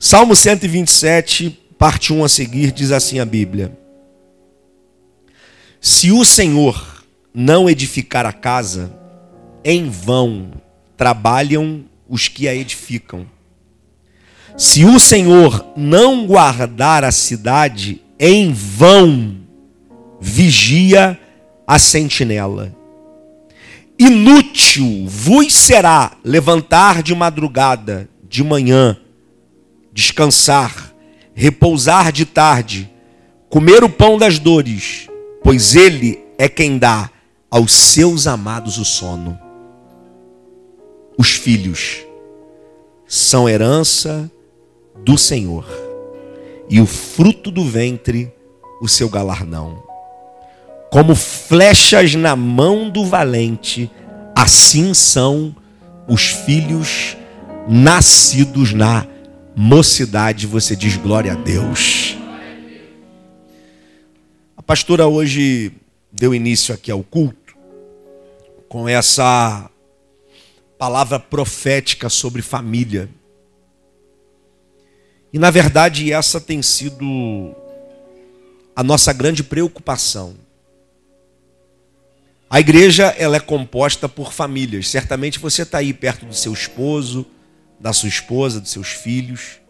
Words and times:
Salmo 0.00 0.34
127, 0.34 1.58
parte 1.78 2.12
1 2.12 2.24
a 2.24 2.28
seguir, 2.28 2.72
diz 2.72 2.92
assim 2.92 3.18
a 3.18 3.24
Bíblia: 3.24 3.76
Se 5.80 6.10
o 6.12 6.24
Senhor 6.24 7.04
não 7.32 7.68
edificar 7.68 8.26
a 8.26 8.32
casa, 8.32 8.92
em 9.64 9.88
vão 9.88 10.52
trabalham 10.96 11.84
os 12.08 12.28
que 12.28 12.46
a 12.48 12.54
edificam. 12.54 13.26
Se 14.56 14.84
o 14.84 15.00
Senhor 15.00 15.72
não 15.76 16.26
guardar 16.26 17.02
a 17.02 17.10
cidade, 17.10 18.00
em 18.18 18.52
vão 18.52 19.36
vigia 20.20 21.18
a 21.66 21.78
sentinela. 21.78 22.74
Inútil 23.98 25.06
vos 25.06 25.52
será 25.52 26.12
levantar 26.24 27.02
de 27.02 27.14
madrugada, 27.14 28.08
de 28.28 28.42
manhã, 28.42 28.96
descansar, 29.94 30.92
repousar 31.32 32.10
de 32.10 32.26
tarde, 32.26 32.90
comer 33.48 33.84
o 33.84 33.88
pão 33.88 34.18
das 34.18 34.40
dores, 34.40 35.08
pois 35.42 35.76
ele 35.76 36.18
é 36.36 36.48
quem 36.48 36.76
dá 36.76 37.08
aos 37.48 37.72
seus 37.72 38.26
amados 38.26 38.76
o 38.76 38.84
sono. 38.84 39.38
Os 41.16 41.30
filhos 41.30 42.04
são 43.06 43.48
herança 43.48 44.28
do 45.04 45.16
Senhor, 45.16 45.64
e 46.68 46.80
o 46.80 46.86
fruto 46.86 47.52
do 47.52 47.64
ventre, 47.64 48.32
o 48.80 48.88
seu 48.88 49.08
galardão. 49.08 49.80
Como 50.90 51.14
flechas 51.14 52.16
na 52.16 52.34
mão 52.34 52.90
do 52.90 53.04
valente, 53.04 53.88
assim 54.34 54.92
são 54.92 55.54
os 56.08 56.26
filhos 56.26 57.16
nascidos 57.68 58.72
na 58.72 59.06
mocidade. 59.56 60.46
Você 60.46 60.74
diz 60.74 60.96
glória 60.96 61.32
a 61.32 61.36
Deus. 61.36 62.16
A 64.56 64.62
pastora 64.62 65.06
hoje 65.06 65.72
deu 66.10 66.34
início 66.34 66.74
aqui 66.74 66.90
ao 66.90 67.02
culto 67.02 67.56
com 68.68 68.88
essa 68.88 69.70
palavra 70.78 71.18
profética 71.20 72.08
sobre 72.08 72.42
família. 72.42 73.08
E 75.32 75.38
na 75.38 75.50
verdade, 75.50 76.12
essa 76.12 76.40
tem 76.40 76.62
sido 76.62 77.54
a 78.74 78.82
nossa 78.82 79.12
grande 79.12 79.42
preocupação. 79.42 80.34
A 82.48 82.60
igreja 82.60 83.06
ela 83.18 83.36
é 83.36 83.40
composta 83.40 84.08
por 84.08 84.32
famílias. 84.32 84.88
Certamente 84.88 85.38
você 85.38 85.62
está 85.62 85.78
aí 85.78 85.92
perto 85.92 86.26
do 86.26 86.34
seu 86.34 86.52
esposo, 86.52 87.26
da 87.84 87.92
sua 87.92 88.08
esposa, 88.08 88.62
dos 88.62 88.70
seus 88.70 88.88
filhos. 88.88 89.60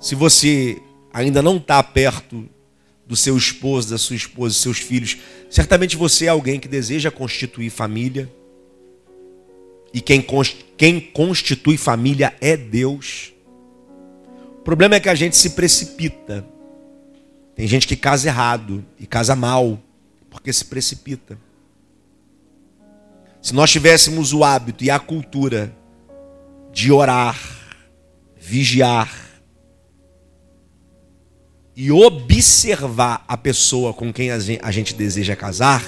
Se 0.00 0.16
você 0.16 0.82
ainda 1.12 1.40
não 1.40 1.58
está 1.58 1.80
perto 1.80 2.44
do 3.06 3.14
seu 3.14 3.36
esposo, 3.36 3.90
da 3.90 3.98
sua 3.98 4.16
esposa, 4.16 4.54
dos 4.54 4.62
seus 4.62 4.78
filhos, 4.78 5.16
certamente 5.48 5.96
você 5.96 6.24
é 6.24 6.28
alguém 6.28 6.58
que 6.58 6.66
deseja 6.66 7.08
constituir 7.08 7.70
família. 7.70 8.28
E 9.94 10.00
quem, 10.00 10.26
quem 10.76 11.00
constitui 11.00 11.76
família 11.76 12.34
é 12.40 12.56
Deus. 12.56 13.32
O 14.58 14.62
problema 14.62 14.96
é 14.96 15.00
que 15.00 15.08
a 15.08 15.14
gente 15.14 15.36
se 15.36 15.50
precipita. 15.50 16.44
Tem 17.54 17.64
gente 17.64 17.86
que 17.86 17.94
casa 17.94 18.26
errado 18.26 18.84
e 18.98 19.06
casa 19.06 19.36
mal, 19.36 19.80
porque 20.28 20.52
se 20.52 20.64
precipita. 20.64 21.38
Se 23.40 23.54
nós 23.54 23.70
tivéssemos 23.70 24.32
o 24.32 24.42
hábito 24.42 24.82
e 24.82 24.90
a 24.90 24.98
cultura 24.98 25.78
de 26.72 26.92
orar, 26.92 27.38
vigiar 28.38 29.10
e 31.74 31.90
observar 31.90 33.24
a 33.26 33.36
pessoa 33.36 33.92
com 33.94 34.12
quem 34.12 34.30
a 34.30 34.70
gente 34.70 34.94
deseja 34.94 35.34
casar, 35.34 35.84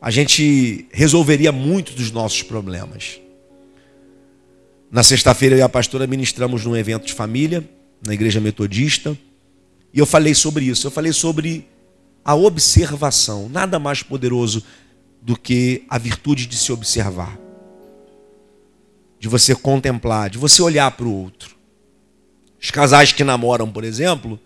a 0.00 0.10
gente 0.10 0.86
resolveria 0.92 1.52
muitos 1.52 1.94
dos 1.94 2.10
nossos 2.10 2.42
problemas. 2.42 3.20
Na 4.90 5.02
sexta-feira, 5.02 5.54
eu 5.54 5.60
e 5.60 5.62
a 5.62 5.68
pastora 5.68 6.06
ministramos 6.06 6.64
num 6.64 6.76
evento 6.76 7.06
de 7.06 7.12
família, 7.12 7.68
na 8.04 8.12
igreja 8.12 8.40
metodista, 8.40 9.16
e 9.92 9.98
eu 9.98 10.06
falei 10.06 10.34
sobre 10.34 10.64
isso. 10.64 10.86
Eu 10.86 10.90
falei 10.90 11.12
sobre 11.12 11.66
a 12.24 12.34
observação. 12.34 13.48
Nada 13.48 13.78
mais 13.78 14.02
poderoso 14.02 14.62
do 15.22 15.38
que 15.38 15.84
a 15.88 15.98
virtude 15.98 16.46
de 16.46 16.56
se 16.56 16.72
observar, 16.72 17.38
de 19.20 19.28
você 19.28 19.54
contemplar, 19.54 20.30
de 20.30 20.38
você 20.38 20.62
olhar 20.62 20.90
para 20.90 21.04
o 21.06 21.14
outro. 21.14 21.54
Os 22.60 22.70
casais 22.70 23.12
que 23.12 23.22
namoram, 23.22 23.70
por 23.70 23.84
exemplo, 23.84 24.40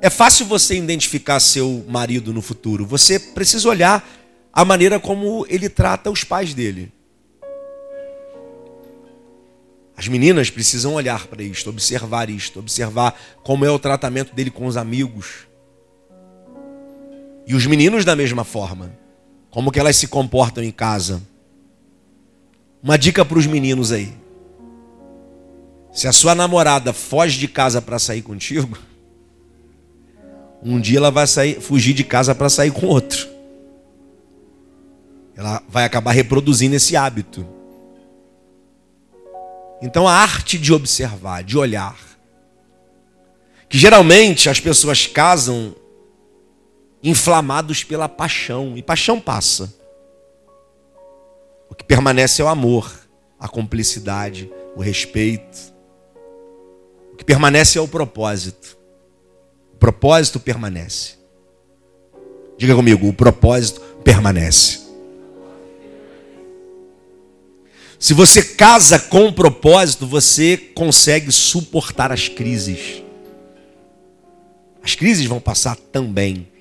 é 0.00 0.08
fácil 0.08 0.46
você 0.46 0.74
identificar 0.74 1.38
seu 1.38 1.84
marido 1.86 2.32
no 2.32 2.40
futuro. 2.40 2.86
Você 2.86 3.20
precisa 3.20 3.68
olhar 3.68 4.08
a 4.52 4.64
maneira 4.64 4.98
como 4.98 5.46
ele 5.48 5.68
trata 5.68 6.10
os 6.10 6.24
pais 6.24 6.54
dele. 6.54 6.90
As 9.94 10.08
meninas 10.08 10.48
precisam 10.48 10.94
olhar 10.94 11.26
para 11.26 11.42
isto, 11.42 11.68
observar 11.68 12.30
isto, 12.30 12.58
observar 12.58 13.14
como 13.42 13.66
é 13.66 13.70
o 13.70 13.78
tratamento 13.78 14.34
dele 14.34 14.50
com 14.50 14.66
os 14.66 14.78
amigos. 14.78 15.46
E 17.46 17.54
os 17.54 17.66
meninos 17.66 18.04
da 18.04 18.16
mesma 18.16 18.44
forma, 18.44 18.98
como 19.50 19.70
que 19.70 19.78
elas 19.78 19.96
se 19.96 20.08
comportam 20.08 20.64
em 20.64 20.72
casa. 20.72 21.22
Uma 22.82 22.98
dica 22.98 23.24
para 23.24 23.38
os 23.38 23.46
meninos 23.46 23.92
aí. 23.92 24.12
Se 25.92 26.08
a 26.08 26.12
sua 26.12 26.34
namorada 26.34 26.92
foge 26.92 27.38
de 27.38 27.46
casa 27.46 27.80
para 27.80 27.98
sair 27.98 28.22
contigo, 28.22 28.76
um 30.62 30.80
dia 30.80 30.98
ela 30.98 31.10
vai 31.10 31.26
sair, 31.26 31.60
fugir 31.60 31.92
de 31.92 32.02
casa 32.02 32.34
para 32.34 32.48
sair 32.48 32.72
com 32.72 32.86
outro. 32.86 33.28
Ela 35.36 35.62
vai 35.68 35.84
acabar 35.84 36.12
reproduzindo 36.12 36.74
esse 36.74 36.96
hábito. 36.96 37.46
Então 39.80 40.08
a 40.08 40.14
arte 40.14 40.58
de 40.58 40.72
observar, 40.72 41.42
de 41.42 41.58
olhar. 41.58 41.98
Que 43.68 43.78
geralmente 43.78 44.48
as 44.48 44.60
pessoas 44.60 45.06
casam 45.06 45.74
inflamados 47.02 47.82
pela 47.82 48.08
paixão, 48.08 48.76
e 48.76 48.82
paixão 48.82 49.20
passa. 49.20 49.74
O 51.72 51.74
que 51.74 51.84
permanece 51.84 52.42
é 52.42 52.44
o 52.44 52.48
amor, 52.48 52.92
a 53.40 53.48
cumplicidade, 53.48 54.52
o 54.76 54.82
respeito. 54.82 55.72
O 57.14 57.16
que 57.16 57.24
permanece 57.24 57.78
é 57.78 57.80
o 57.80 57.88
propósito. 57.88 58.76
O 59.72 59.78
propósito 59.78 60.38
permanece. 60.38 61.14
Diga 62.58 62.74
comigo, 62.74 63.08
o 63.08 63.14
propósito 63.14 63.80
permanece. 64.04 64.80
Se 67.98 68.12
você 68.12 68.42
casa 68.42 68.98
com 68.98 69.28
um 69.28 69.32
propósito, 69.32 70.06
você 70.06 70.58
consegue 70.58 71.32
suportar 71.32 72.12
as 72.12 72.28
crises. 72.28 73.02
As 74.82 74.94
crises 74.94 75.24
vão 75.24 75.40
passar 75.40 75.76
também. 75.76 76.51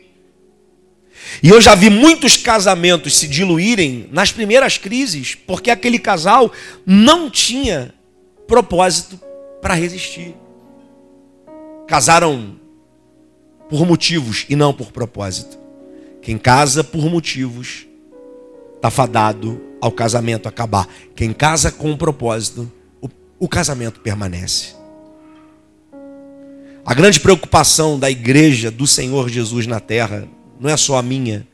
E 1.42 1.50
eu 1.50 1.60
já 1.62 1.76
vi 1.76 1.90
muitos 1.90 2.38
casamentos 2.38 3.18
se 3.18 3.28
diluírem 3.28 4.08
nas 4.12 4.32
primeiras 4.32 4.78
crises, 4.78 5.36
porque 5.36 5.72
aquele 5.72 6.00
casal 6.00 6.52
não 6.86 7.30
tinha 7.30 7.94
propósito 8.48 9.20
para 9.62 9.74
resistir. 9.74 10.36
Casaram 11.88 12.56
por 13.70 13.86
motivos 13.86 14.46
e 14.50 14.56
não 14.56 14.74
por 14.74 14.92
propósito. 14.92 15.58
Quem 16.22 16.38
casa 16.38 16.84
por 16.84 17.10
motivos 17.10 17.88
está 18.76 18.92
fadado 18.92 19.62
ao 19.80 19.92
casamento 19.92 20.48
acabar. 20.48 20.88
Quem 21.16 21.34
casa 21.34 21.72
com 21.72 21.92
um 21.92 21.98
propósito, 21.98 22.72
o, 23.02 23.10
o 23.40 23.48
casamento 23.48 24.00
permanece. 24.00 24.76
A 26.86 26.94
grande 26.94 27.20
preocupação 27.20 27.98
da 27.98 28.10
igreja 28.10 28.70
do 28.70 28.86
Senhor 28.86 29.30
Jesus 29.30 29.68
na 29.68 29.80
terra 29.80 30.28
não 30.62 30.70
é 30.70 30.78
só 30.78 30.98
a 30.98 31.02
minha, 31.02 31.48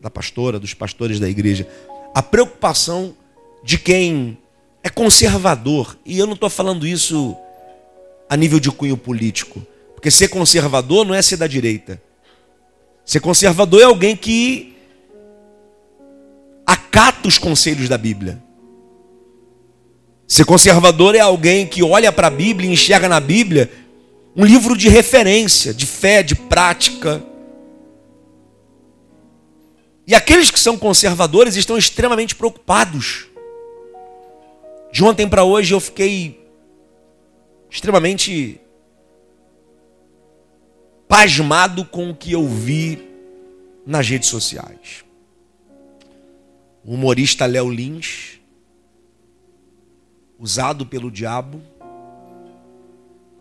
da 0.00 0.08
pastora, 0.08 0.60
dos 0.60 0.72
pastores 0.72 1.18
da 1.18 1.28
igreja. 1.28 1.66
A 2.14 2.22
preocupação 2.22 3.16
de 3.64 3.76
quem 3.76 4.38
é 4.84 4.88
conservador, 4.88 5.98
e 6.06 6.16
eu 6.16 6.26
não 6.26 6.34
estou 6.34 6.48
falando 6.48 6.86
isso 6.86 7.36
a 8.28 8.36
nível 8.36 8.60
de 8.60 8.70
cunho 8.70 8.96
político, 8.96 9.66
porque 9.96 10.12
ser 10.12 10.28
conservador 10.28 11.04
não 11.04 11.12
é 11.12 11.20
ser 11.20 11.36
da 11.36 11.48
direita. 11.48 12.00
Ser 13.04 13.18
conservador 13.18 13.80
é 13.80 13.84
alguém 13.84 14.16
que 14.16 14.76
acata 16.64 17.26
os 17.26 17.36
conselhos 17.36 17.88
da 17.88 17.98
Bíblia. 17.98 18.40
Ser 20.26 20.44
conservador 20.44 21.16
é 21.16 21.20
alguém 21.20 21.66
que 21.66 21.82
olha 21.82 22.12
para 22.12 22.28
a 22.28 22.30
Bíblia 22.30 22.70
e 22.70 22.72
enxerga 22.72 23.08
na 23.08 23.18
Bíblia 23.18 23.70
um 24.36 24.44
livro 24.44 24.76
de 24.76 24.88
referência, 24.88 25.74
de 25.74 25.86
fé, 25.86 26.22
de 26.22 26.36
prática. 26.36 27.24
E 30.06 30.14
aqueles 30.14 30.50
que 30.50 30.60
são 30.60 30.78
conservadores 30.78 31.56
estão 31.56 31.76
extremamente 31.76 32.34
preocupados. 32.34 33.26
De 34.92 35.02
ontem 35.02 35.28
para 35.28 35.42
hoje 35.42 35.74
eu 35.74 35.80
fiquei 35.80 36.46
extremamente 37.68 38.60
pasmado 41.08 41.84
com 41.84 42.10
o 42.10 42.14
que 42.14 42.32
eu 42.32 42.46
vi 42.46 43.08
nas 43.84 44.08
redes 44.08 44.28
sociais. 44.28 45.04
O 46.84 46.94
humorista 46.94 47.44
Léo 47.46 47.68
Lins, 47.68 48.40
usado 50.38 50.86
pelo 50.86 51.10
diabo, 51.10 51.60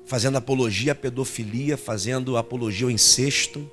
fazendo 0.06 0.38
apologia 0.38 0.94
à 0.94 0.96
pedofilia, 0.96 1.78
fazendo 1.78 2.38
apologia 2.38 2.88
ao 2.88 2.92
incesto. 2.92 3.70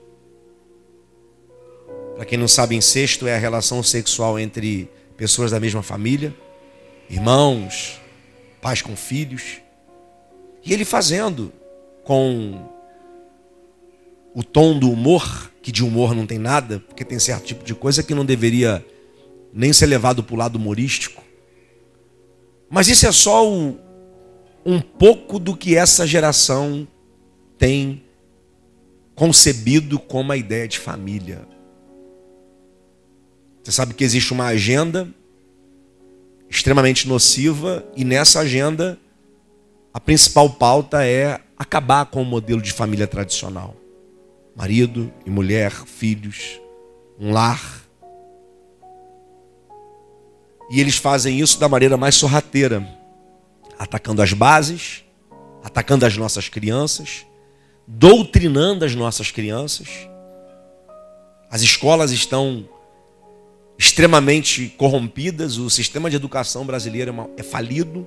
Para 2.22 2.28
quem 2.28 2.38
não 2.38 2.46
sabe, 2.46 2.76
incesto 2.76 3.26
é 3.26 3.34
a 3.34 3.38
relação 3.38 3.82
sexual 3.82 4.38
entre 4.38 4.88
pessoas 5.16 5.50
da 5.50 5.58
mesma 5.58 5.82
família, 5.82 6.32
irmãos, 7.10 8.00
pais 8.60 8.80
com 8.80 8.94
filhos. 8.94 9.60
E 10.64 10.72
ele 10.72 10.84
fazendo 10.84 11.52
com 12.04 12.64
o 14.32 14.44
tom 14.44 14.78
do 14.78 14.88
humor, 14.88 15.50
que 15.60 15.72
de 15.72 15.82
humor 15.82 16.14
não 16.14 16.24
tem 16.24 16.38
nada, 16.38 16.78
porque 16.78 17.04
tem 17.04 17.18
certo 17.18 17.44
tipo 17.44 17.64
de 17.64 17.74
coisa 17.74 18.04
que 18.04 18.14
não 18.14 18.24
deveria 18.24 18.86
nem 19.52 19.72
ser 19.72 19.86
levado 19.86 20.22
para 20.22 20.34
o 20.36 20.38
lado 20.38 20.54
humorístico. 20.54 21.24
Mas 22.70 22.86
isso 22.86 23.04
é 23.04 23.10
só 23.10 23.50
o, 23.50 23.80
um 24.64 24.80
pouco 24.80 25.40
do 25.40 25.56
que 25.56 25.76
essa 25.76 26.06
geração 26.06 26.86
tem 27.58 28.04
concebido 29.12 29.98
como 29.98 30.30
a 30.30 30.36
ideia 30.36 30.68
de 30.68 30.78
família. 30.78 31.50
Você 33.62 33.70
sabe 33.70 33.94
que 33.94 34.02
existe 34.02 34.32
uma 34.32 34.46
agenda 34.46 35.08
extremamente 36.48 37.08
nociva 37.08 37.84
e 37.96 38.04
nessa 38.04 38.40
agenda 38.40 38.98
a 39.94 40.00
principal 40.00 40.50
pauta 40.50 41.04
é 41.04 41.40
acabar 41.56 42.06
com 42.06 42.22
o 42.22 42.24
modelo 42.24 42.60
de 42.60 42.72
família 42.72 43.06
tradicional. 43.06 43.76
Marido 44.56 45.12
e 45.24 45.30
mulher, 45.30 45.70
filhos, 45.70 46.60
um 47.18 47.32
lar. 47.32 47.82
E 50.70 50.80
eles 50.80 50.96
fazem 50.96 51.38
isso 51.38 51.58
da 51.60 51.68
maneira 51.68 51.96
mais 51.96 52.14
sorrateira 52.14 52.86
atacando 53.78 54.22
as 54.22 54.32
bases, 54.32 55.04
atacando 55.62 56.06
as 56.06 56.16
nossas 56.16 56.48
crianças, 56.48 57.26
doutrinando 57.86 58.84
as 58.84 58.94
nossas 58.94 59.30
crianças. 59.30 59.88
As 61.50 61.62
escolas 61.62 62.12
estão 62.12 62.68
extremamente 63.78 64.72
corrompidas, 64.76 65.58
o 65.58 65.68
sistema 65.68 66.08
de 66.08 66.16
educação 66.16 66.64
brasileiro 66.64 67.12
é, 67.36 67.40
é 67.40 67.42
falido. 67.42 68.06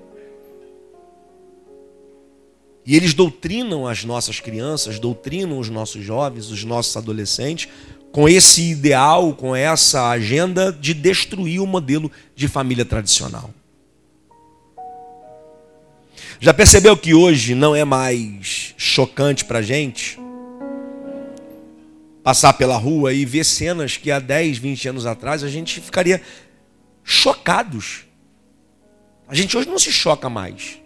E 2.86 2.96
eles 2.96 3.14
doutrinam 3.14 3.88
as 3.88 4.04
nossas 4.04 4.40
crianças, 4.40 5.00
doutrinam 5.00 5.58
os 5.58 5.70
nossos 5.70 6.04
jovens, 6.04 6.52
os 6.52 6.64
nossos 6.64 6.96
adolescentes, 6.96 7.68
com 8.12 8.30
esse 8.30 8.62
ideal, 8.70 9.34
com 9.34 9.56
essa 9.56 10.10
agenda 10.10 10.72
de 10.72 10.94
destruir 10.94 11.60
o 11.60 11.68
modelo 11.68 12.12
de 12.36 12.48
família 12.48 12.86
tradicional. 12.86 13.50
Já 16.40 16.54
percebeu 16.54 16.96
que 16.96 17.14
hoje 17.14 17.56
não 17.56 17.76
é 17.76 17.84
mais 17.84 18.74
chocante 18.78 19.44
para 19.46 19.60
a 19.60 19.62
gente 19.62 20.20
passar 22.26 22.54
pela 22.54 22.76
rua 22.76 23.14
e 23.14 23.24
ver 23.24 23.46
cenas 23.46 23.98
que 23.98 24.10
há 24.10 24.18
10, 24.18 24.58
20 24.58 24.90
anos 24.90 25.06
atrás 25.06 25.44
a 25.44 25.48
gente 25.48 25.80
ficaria 25.80 26.20
chocados. 27.04 28.08
A 29.28 29.36
gente 29.36 29.56
hoje 29.56 29.70
não 29.70 29.78
se 29.78 29.92
choca 29.92 30.28
mais. 30.28 30.80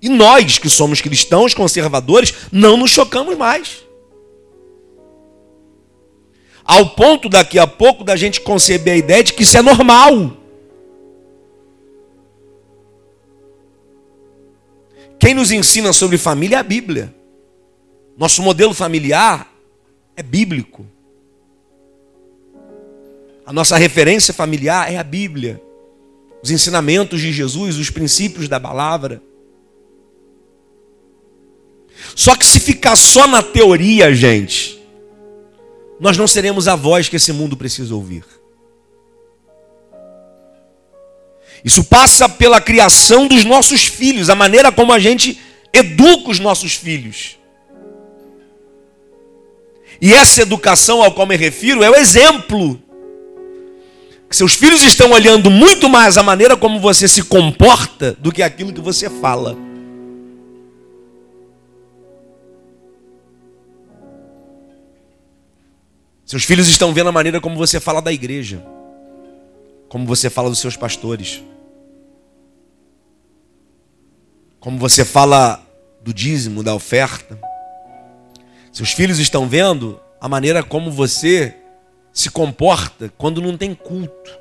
E 0.00 0.08
nós, 0.08 0.56
que 0.56 0.70
somos 0.70 1.02
cristãos 1.02 1.52
conservadores, 1.52 2.32
não 2.50 2.78
nos 2.78 2.92
chocamos 2.92 3.36
mais. 3.36 3.84
Ao 6.64 6.88
ponto 6.88 7.28
daqui 7.28 7.58
a 7.58 7.66
pouco 7.66 8.04
da 8.04 8.16
gente 8.16 8.40
conceber 8.40 8.94
a 8.94 8.96
ideia 8.96 9.22
de 9.22 9.34
que 9.34 9.42
isso 9.42 9.58
é 9.58 9.60
normal. 9.60 10.34
Quem 15.20 15.34
nos 15.34 15.52
ensina 15.52 15.92
sobre 15.92 16.16
família 16.16 16.56
é 16.56 16.60
a 16.60 16.62
Bíblia. 16.62 17.14
Nosso 18.22 18.40
modelo 18.40 18.72
familiar 18.72 19.52
é 20.16 20.22
bíblico. 20.22 20.86
A 23.44 23.52
nossa 23.52 23.76
referência 23.76 24.32
familiar 24.32 24.92
é 24.92 24.96
a 24.96 25.02
Bíblia. 25.02 25.60
Os 26.40 26.48
ensinamentos 26.52 27.20
de 27.20 27.32
Jesus, 27.32 27.78
os 27.78 27.90
princípios 27.90 28.48
da 28.48 28.60
palavra. 28.60 29.20
Só 32.14 32.36
que 32.36 32.46
se 32.46 32.60
ficar 32.60 32.94
só 32.94 33.26
na 33.26 33.42
teoria, 33.42 34.14
gente, 34.14 34.80
nós 35.98 36.16
não 36.16 36.28
seremos 36.28 36.68
a 36.68 36.76
voz 36.76 37.08
que 37.08 37.16
esse 37.16 37.32
mundo 37.32 37.56
precisa 37.56 37.92
ouvir. 37.92 38.24
Isso 41.64 41.82
passa 41.82 42.28
pela 42.28 42.60
criação 42.60 43.26
dos 43.26 43.44
nossos 43.44 43.82
filhos, 43.82 44.30
a 44.30 44.36
maneira 44.36 44.70
como 44.70 44.92
a 44.92 45.00
gente 45.00 45.40
educa 45.72 46.30
os 46.30 46.38
nossos 46.38 46.74
filhos. 46.74 47.41
E 50.02 50.12
essa 50.12 50.42
educação 50.42 51.00
ao 51.00 51.12
qual 51.12 51.28
me 51.28 51.36
refiro 51.36 51.80
é 51.80 51.88
o 51.88 51.94
exemplo. 51.94 52.82
Seus 54.28 54.54
filhos 54.54 54.82
estão 54.82 55.12
olhando 55.12 55.48
muito 55.48 55.88
mais 55.88 56.18
a 56.18 56.24
maneira 56.24 56.56
como 56.56 56.80
você 56.80 57.06
se 57.06 57.22
comporta 57.22 58.12
do 58.14 58.32
que 58.32 58.42
aquilo 58.42 58.72
que 58.72 58.80
você 58.80 59.08
fala. 59.08 59.56
Seus 66.26 66.42
filhos 66.42 66.66
estão 66.66 66.92
vendo 66.92 67.10
a 67.10 67.12
maneira 67.12 67.40
como 67.40 67.54
você 67.54 67.78
fala 67.78 68.02
da 68.02 68.12
igreja, 68.12 68.60
como 69.88 70.04
você 70.04 70.28
fala 70.28 70.50
dos 70.50 70.58
seus 70.58 70.76
pastores, 70.76 71.40
como 74.58 74.78
você 74.78 75.04
fala 75.04 75.64
do 76.02 76.12
dízimo, 76.12 76.64
da 76.64 76.74
oferta. 76.74 77.51
Seus 78.72 78.92
filhos 78.92 79.18
estão 79.18 79.46
vendo 79.46 80.00
a 80.18 80.26
maneira 80.26 80.62
como 80.62 80.90
você 80.90 81.54
se 82.10 82.30
comporta 82.30 83.12
quando 83.18 83.42
não 83.42 83.54
tem 83.56 83.74
culto. 83.74 84.38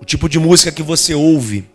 O 0.00 0.04
tipo 0.04 0.28
de 0.28 0.38
música 0.38 0.72
que 0.72 0.82
você 0.82 1.14
ouve. 1.14 1.70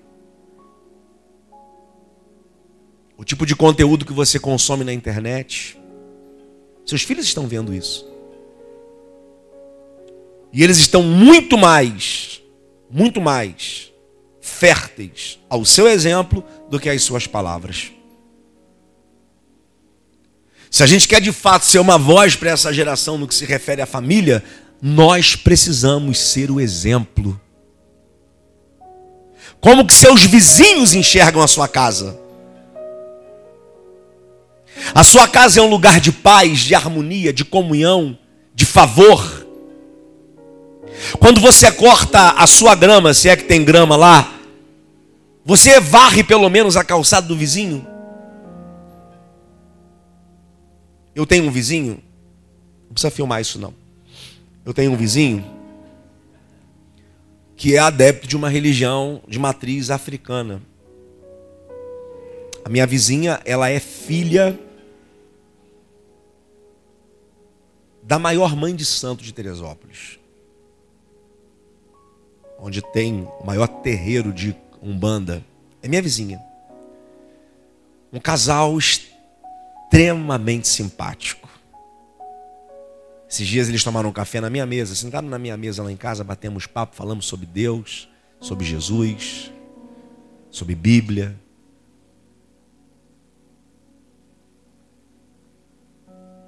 O 3.17 3.23
tipo 3.23 3.45
de 3.45 3.55
conteúdo 3.55 4.05
que 4.05 4.11
você 4.11 4.37
consome 4.39 4.83
na 4.83 4.91
internet. 4.91 5.79
Seus 6.85 7.03
filhos 7.03 7.25
estão 7.25 7.47
vendo 7.47 7.73
isso. 7.73 8.05
E 10.51 10.63
eles 10.63 10.79
estão 10.79 11.01
muito 11.01 11.57
mais, 11.57 12.41
muito 12.89 13.21
mais 13.21 13.89
férteis 14.41 15.39
ao 15.47 15.63
seu 15.63 15.87
exemplo 15.87 16.43
do 16.69 16.77
que 16.77 16.89
às 16.89 17.01
suas 17.03 17.25
palavras. 17.25 17.93
Se 20.71 20.83
a 20.83 20.87
gente 20.87 21.05
quer 21.05 21.19
de 21.19 21.33
fato 21.33 21.65
ser 21.65 21.79
uma 21.79 21.97
voz 21.97 22.37
para 22.37 22.49
essa 22.49 22.73
geração 22.73 23.17
no 23.17 23.27
que 23.27 23.35
se 23.35 23.45
refere 23.45 23.81
à 23.81 23.85
família, 23.85 24.41
nós 24.81 25.35
precisamos 25.35 26.17
ser 26.17 26.49
o 26.49 26.61
exemplo. 26.61 27.39
Como 29.59 29.85
que 29.85 29.93
seus 29.93 30.23
vizinhos 30.23 30.93
enxergam 30.93 31.43
a 31.43 31.47
sua 31.47 31.67
casa? 31.67 32.17
A 34.95 35.03
sua 35.03 35.27
casa 35.27 35.59
é 35.59 35.63
um 35.63 35.69
lugar 35.69 35.99
de 35.99 36.09
paz, 36.11 36.59
de 36.59 36.73
harmonia, 36.73 37.33
de 37.33 37.43
comunhão, 37.43 38.17
de 38.55 38.65
favor. 38.65 39.45
Quando 41.19 41.41
você 41.41 41.69
corta 41.69 42.29
a 42.31 42.47
sua 42.47 42.75
grama, 42.75 43.13
se 43.13 43.27
é 43.27 43.35
que 43.35 43.43
tem 43.43 43.65
grama 43.65 43.97
lá, 43.97 44.33
você 45.45 45.81
varre 45.81 46.23
pelo 46.23 46.49
menos 46.49 46.77
a 46.77 46.83
calçada 46.83 47.27
do 47.27 47.35
vizinho? 47.35 47.85
Eu 51.15 51.25
tenho 51.25 51.45
um 51.45 51.51
vizinho, 51.51 52.01
não 52.85 52.93
precisa 52.93 53.11
filmar 53.11 53.41
isso 53.41 53.59
não. 53.59 53.73
Eu 54.65 54.73
tenho 54.73 54.91
um 54.91 54.95
vizinho 54.95 55.43
que 57.55 57.75
é 57.75 57.79
adepto 57.79 58.27
de 58.27 58.35
uma 58.35 58.49
religião 58.49 59.21
de 59.27 59.37
matriz 59.37 59.89
africana. 59.89 60.61
A 62.63 62.69
minha 62.69 62.87
vizinha, 62.87 63.41
ela 63.45 63.69
é 63.69 63.79
filha 63.79 64.59
da 68.03 68.17
maior 68.17 68.55
mãe 68.55 68.75
de 68.75 68.85
santo 68.85 69.23
de 69.23 69.33
Teresópolis 69.33 70.21
onde 72.61 72.81
tem 72.81 73.27
o 73.39 73.45
maior 73.45 73.67
terreiro 73.67 74.31
de 74.31 74.55
Umbanda, 74.81 75.43
é 75.81 75.87
minha 75.87 76.01
vizinha. 76.01 76.39
Um 78.13 78.19
casal 78.19 78.77
extremamente 78.77 79.10
extremamente 79.91 80.69
simpático. 80.69 81.49
Esses 83.29 83.45
dias 83.45 83.67
eles 83.67 83.83
tomaram 83.83 84.09
um 84.09 84.13
café 84.13 84.39
na 84.39 84.49
minha 84.49 84.65
mesa, 84.65 84.95
sentaram 84.95 85.27
na 85.27 85.37
minha 85.37 85.57
mesa 85.57 85.83
lá 85.83 85.91
em 85.91 85.97
casa, 85.97 86.23
batemos 86.23 86.65
papo, 86.65 86.95
falamos 86.95 87.25
sobre 87.25 87.45
Deus, 87.45 88.07
sobre 88.39 88.65
Jesus, 88.65 89.51
sobre 90.49 90.75
Bíblia. 90.75 91.37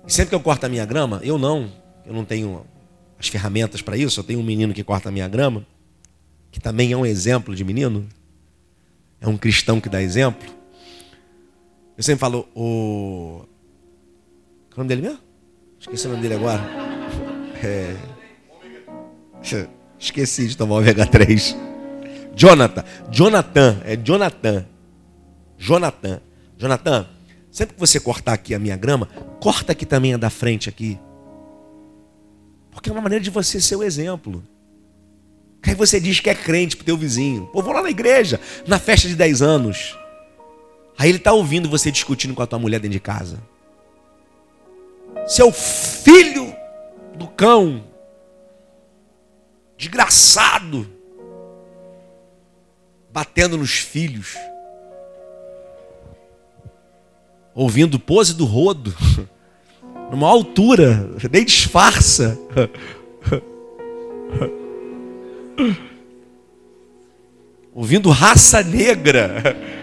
E 0.08 0.12
sempre 0.12 0.30
que 0.30 0.36
eu 0.36 0.40
corto 0.40 0.66
a 0.66 0.70
minha 0.70 0.86
grama, 0.86 1.20
eu 1.22 1.38
não, 1.38 1.70
eu 2.06 2.14
não 2.14 2.24
tenho 2.24 2.66
as 3.20 3.28
ferramentas 3.28 3.82
para 3.82 3.98
isso, 3.98 4.22
eu 4.22 4.24
tenho 4.24 4.40
um 4.40 4.44
menino 4.44 4.74
que 4.74 4.86
corta 4.86 5.10
a 5.10 5.12
minha 5.12 5.28
grama, 5.28 5.68
que 6.50 6.62
também 6.62 6.94
é 6.94 6.98
um 6.98 7.06
exemplo 7.06 7.54
de 7.54 7.66
menino, 7.66 8.08
é 9.20 9.28
um 9.28 9.38
cristão 9.38 9.82
que 9.82 9.90
dá 9.90 10.02
exemplo. 10.02 10.63
Eu 11.98 12.04
sempre 12.04 12.20
falo, 12.20 12.48
o. 12.56 13.46
Qual 14.70 14.72
é 14.72 14.76
o 14.76 14.78
nome 14.80 14.90
dele 14.90 15.02
mesmo? 15.02 15.20
Esqueci 15.80 16.08
o 16.08 16.10
nome 16.10 16.22
dele 16.22 16.36
agora. 16.36 16.62
É... 17.64 17.96
Esqueci 20.00 20.48
de 20.48 20.58
tomar 20.58 20.76
o 20.76 20.78
ômega 20.80 21.06
3. 21.06 21.56
Jonathan. 22.36 22.84
Jonathan. 23.12 23.82
É 23.86 23.96
Jonathan. 23.96 24.66
Jonathan. 25.58 26.22
Jonathan, 26.58 27.08
sempre 27.52 27.76
que 27.76 27.80
você 27.80 28.00
cortar 28.00 28.34
aqui 28.34 28.54
a 28.54 28.60
minha 28.60 28.76
grama, 28.76 29.08
corta 29.40 29.72
aqui 29.74 29.86
também 29.86 30.14
a 30.14 30.18
da 30.18 30.30
frente 30.30 30.70
aqui. 30.70 31.00
Porque 32.72 32.90
é 32.90 32.92
uma 32.92 33.02
maneira 33.02 33.24
de 33.24 33.30
você 33.30 33.62
ser 33.62 33.76
o 33.76 33.84
exemplo. 33.84 34.44
Aí 35.66 35.76
você 35.76 36.00
diz 36.00 36.20
que 36.20 36.30
é 36.30 36.36
crente 36.36 36.76
pro 36.76 36.86
teu 36.86 36.98
vizinho. 36.98 37.48
Pô, 37.48 37.62
vou 37.62 37.74
lá 37.74 37.82
na 37.82 37.90
igreja, 37.90 38.40
na 38.68 38.80
festa 38.80 39.08
de 39.08 39.16
10 39.16 39.42
anos. 39.42 39.98
Aí 40.98 41.10
ele 41.10 41.18
está 41.18 41.34
ouvindo 41.34 41.70
você 41.70 41.92
discutindo 41.92 42.34
com 42.34 42.42
a 42.42 42.48
tua 42.48 42.60
mulher 42.60 42.80
dentro 42.80 42.94
de 42.94 43.00
casa. 43.00 43.40
Seu 45.28 45.52
filho 45.52 46.54
do 47.16 47.28
cão, 47.28 47.84
desgraçado, 49.78 50.88
batendo 53.12 53.58
nos 53.58 53.72
filhos, 53.72 54.36
ouvindo 57.54 58.00
pose 58.00 58.34
do 58.34 58.46
rodo, 58.46 58.96
numa 60.12 60.28
altura, 60.28 61.10
nem 61.32 61.46
disfarça. 61.46 62.38
ouvindo 67.74 68.10
raça 68.10 68.62
negra. 68.62 69.74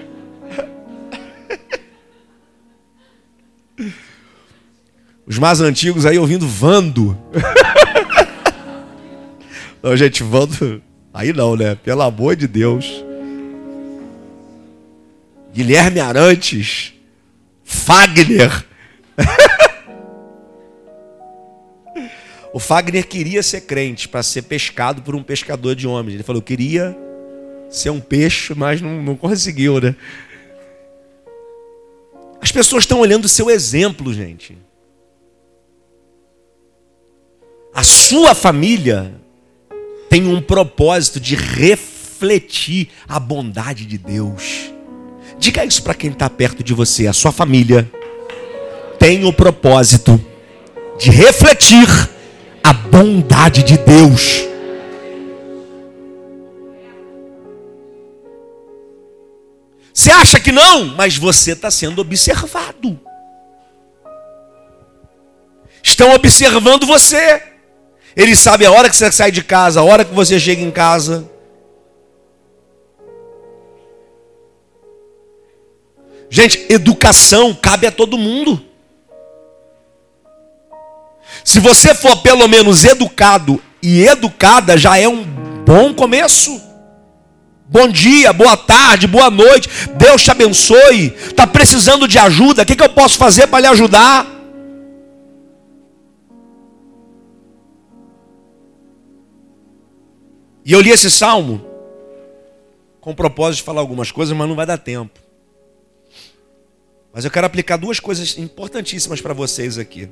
Os 5.26 5.38
mais 5.38 5.60
antigos 5.60 6.06
aí 6.06 6.18
ouvindo 6.18 6.46
Vando. 6.46 7.18
não, 9.82 9.96
gente, 9.96 10.22
Vando. 10.22 10.82
Aí 11.12 11.32
não, 11.32 11.56
né? 11.56 11.74
Pelo 11.74 12.02
amor 12.02 12.36
de 12.36 12.46
Deus. 12.46 13.04
Guilherme 15.52 15.98
Arantes. 16.00 16.92
Fagner. 17.64 18.64
o 22.52 22.58
Fagner 22.58 23.06
queria 23.06 23.42
ser 23.42 23.62
crente 23.62 24.06
para 24.08 24.22
ser 24.22 24.42
pescado 24.42 25.00
por 25.02 25.14
um 25.14 25.22
pescador 25.22 25.76
de 25.76 25.86
homens. 25.86 26.14
Ele 26.14 26.24
falou: 26.24 26.42
queria 26.42 26.96
ser 27.68 27.90
um 27.90 28.00
peixe, 28.00 28.54
mas 28.54 28.80
não, 28.80 29.02
não 29.02 29.16
conseguiu, 29.16 29.78
né? 29.80 29.94
As 32.50 32.52
pessoas 32.52 32.82
estão 32.82 32.98
olhando 32.98 33.26
o 33.26 33.28
seu 33.28 33.48
exemplo, 33.48 34.12
gente. 34.12 34.58
A 37.72 37.84
sua 37.84 38.34
família 38.34 39.14
tem 40.08 40.26
um 40.26 40.42
propósito 40.42 41.20
de 41.20 41.36
refletir 41.36 42.88
a 43.08 43.20
bondade 43.20 43.86
de 43.86 43.96
Deus. 43.96 44.72
Diga 45.38 45.64
isso 45.64 45.80
para 45.80 45.94
quem 45.94 46.10
está 46.10 46.28
perto 46.28 46.64
de 46.64 46.74
você. 46.74 47.06
A 47.06 47.12
sua 47.12 47.30
família 47.30 47.88
tem 48.98 49.24
o 49.24 49.32
propósito 49.32 50.20
de 50.98 51.08
refletir 51.08 51.86
a 52.64 52.72
bondade 52.72 53.62
de 53.62 53.78
Deus. 53.78 54.49
Você 59.92 60.10
acha 60.10 60.40
que 60.40 60.52
não, 60.52 60.86
mas 60.96 61.16
você 61.16 61.52
está 61.52 61.70
sendo 61.70 62.00
observado. 62.00 62.98
Estão 65.82 66.14
observando 66.14 66.86
você. 66.86 67.42
Ele 68.16 68.36
sabe 68.36 68.66
a 68.66 68.72
hora 68.72 68.88
que 68.88 68.96
você 68.96 69.10
sai 69.10 69.30
de 69.30 69.42
casa, 69.42 69.80
a 69.80 69.84
hora 69.84 70.04
que 70.04 70.14
você 70.14 70.38
chega 70.38 70.62
em 70.62 70.70
casa. 70.70 71.28
Gente, 76.28 76.64
educação 76.68 77.52
cabe 77.54 77.86
a 77.86 77.92
todo 77.92 78.16
mundo. 78.16 78.64
Se 81.44 81.58
você 81.58 81.94
for 81.94 82.22
pelo 82.22 82.46
menos 82.46 82.84
educado 82.84 83.60
e 83.82 84.06
educada, 84.06 84.76
já 84.76 84.96
é 84.96 85.08
um 85.08 85.24
bom 85.64 85.92
começo. 85.92 86.69
Bom 87.72 87.86
dia, 87.86 88.32
boa 88.32 88.56
tarde, 88.56 89.06
boa 89.06 89.30
noite. 89.30 89.68
Deus 89.96 90.24
te 90.24 90.30
abençoe. 90.32 91.14
Está 91.14 91.46
precisando 91.46 92.08
de 92.08 92.18
ajuda? 92.18 92.62
O 92.62 92.66
que, 92.66 92.74
que 92.74 92.82
eu 92.82 92.88
posso 92.88 93.16
fazer 93.16 93.46
para 93.46 93.60
lhe 93.60 93.66
ajudar? 93.68 94.26
E 100.64 100.72
eu 100.72 100.80
li 100.80 100.90
esse 100.90 101.08
salmo 101.08 101.64
com 103.00 103.12
o 103.12 103.14
propósito 103.14 103.58
de 103.58 103.62
falar 103.62 103.80
algumas 103.80 104.10
coisas, 104.10 104.36
mas 104.36 104.48
não 104.48 104.56
vai 104.56 104.66
dar 104.66 104.76
tempo. 104.76 105.20
Mas 107.12 107.24
eu 107.24 107.30
quero 107.30 107.46
aplicar 107.46 107.76
duas 107.76 108.00
coisas 108.00 108.36
importantíssimas 108.36 109.20
para 109.20 109.32
vocês 109.32 109.78
aqui. 109.78 110.08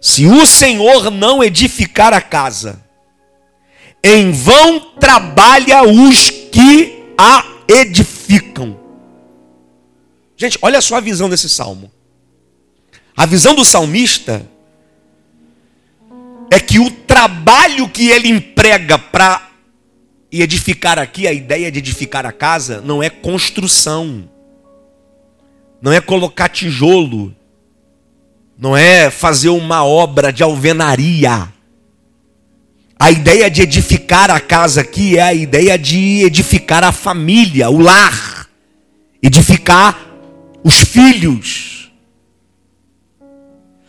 Se 0.00 0.26
o 0.26 0.44
Senhor 0.44 1.08
não 1.08 1.42
edificar 1.42 2.12
a 2.12 2.20
casa, 2.20 2.84
em 4.02 4.30
vão 4.30 4.80
trabalha 4.98 5.82
os 5.82 6.30
que 6.30 7.12
a 7.16 7.44
edificam. 7.68 8.78
Gente, 10.36 10.58
olha 10.62 10.80
só 10.80 10.96
a 10.96 11.00
visão 11.00 11.28
desse 11.28 11.48
salmo. 11.48 11.90
A 13.16 13.26
visão 13.26 13.54
do 13.54 13.64
salmista 13.64 14.46
é 16.50 16.60
que 16.60 16.78
o 16.78 16.90
trabalho 16.90 17.88
que 17.88 18.08
ele 18.08 18.28
emprega 18.28 18.96
para 18.98 19.48
edificar 20.30 20.98
aqui, 20.98 21.26
a 21.26 21.32
ideia 21.32 21.70
de 21.70 21.78
edificar 21.78 22.24
a 22.24 22.32
casa, 22.32 22.80
não 22.80 23.02
é 23.02 23.10
construção, 23.10 24.28
não 25.82 25.92
é 25.92 26.00
colocar 26.00 26.48
tijolo, 26.48 27.34
não 28.56 28.76
é 28.76 29.10
fazer 29.10 29.48
uma 29.48 29.84
obra 29.84 30.32
de 30.32 30.42
alvenaria. 30.42 31.52
A 32.98 33.10
ideia 33.12 33.48
de 33.48 33.62
edificar 33.62 34.30
a 34.30 34.40
casa 34.40 34.80
aqui 34.80 35.16
é 35.16 35.22
a 35.22 35.32
ideia 35.32 35.78
de 35.78 36.24
edificar 36.24 36.82
a 36.82 36.90
família, 36.90 37.70
o 37.70 37.78
lar, 37.78 38.48
edificar 39.22 39.96
os 40.64 40.80
filhos. 40.80 41.92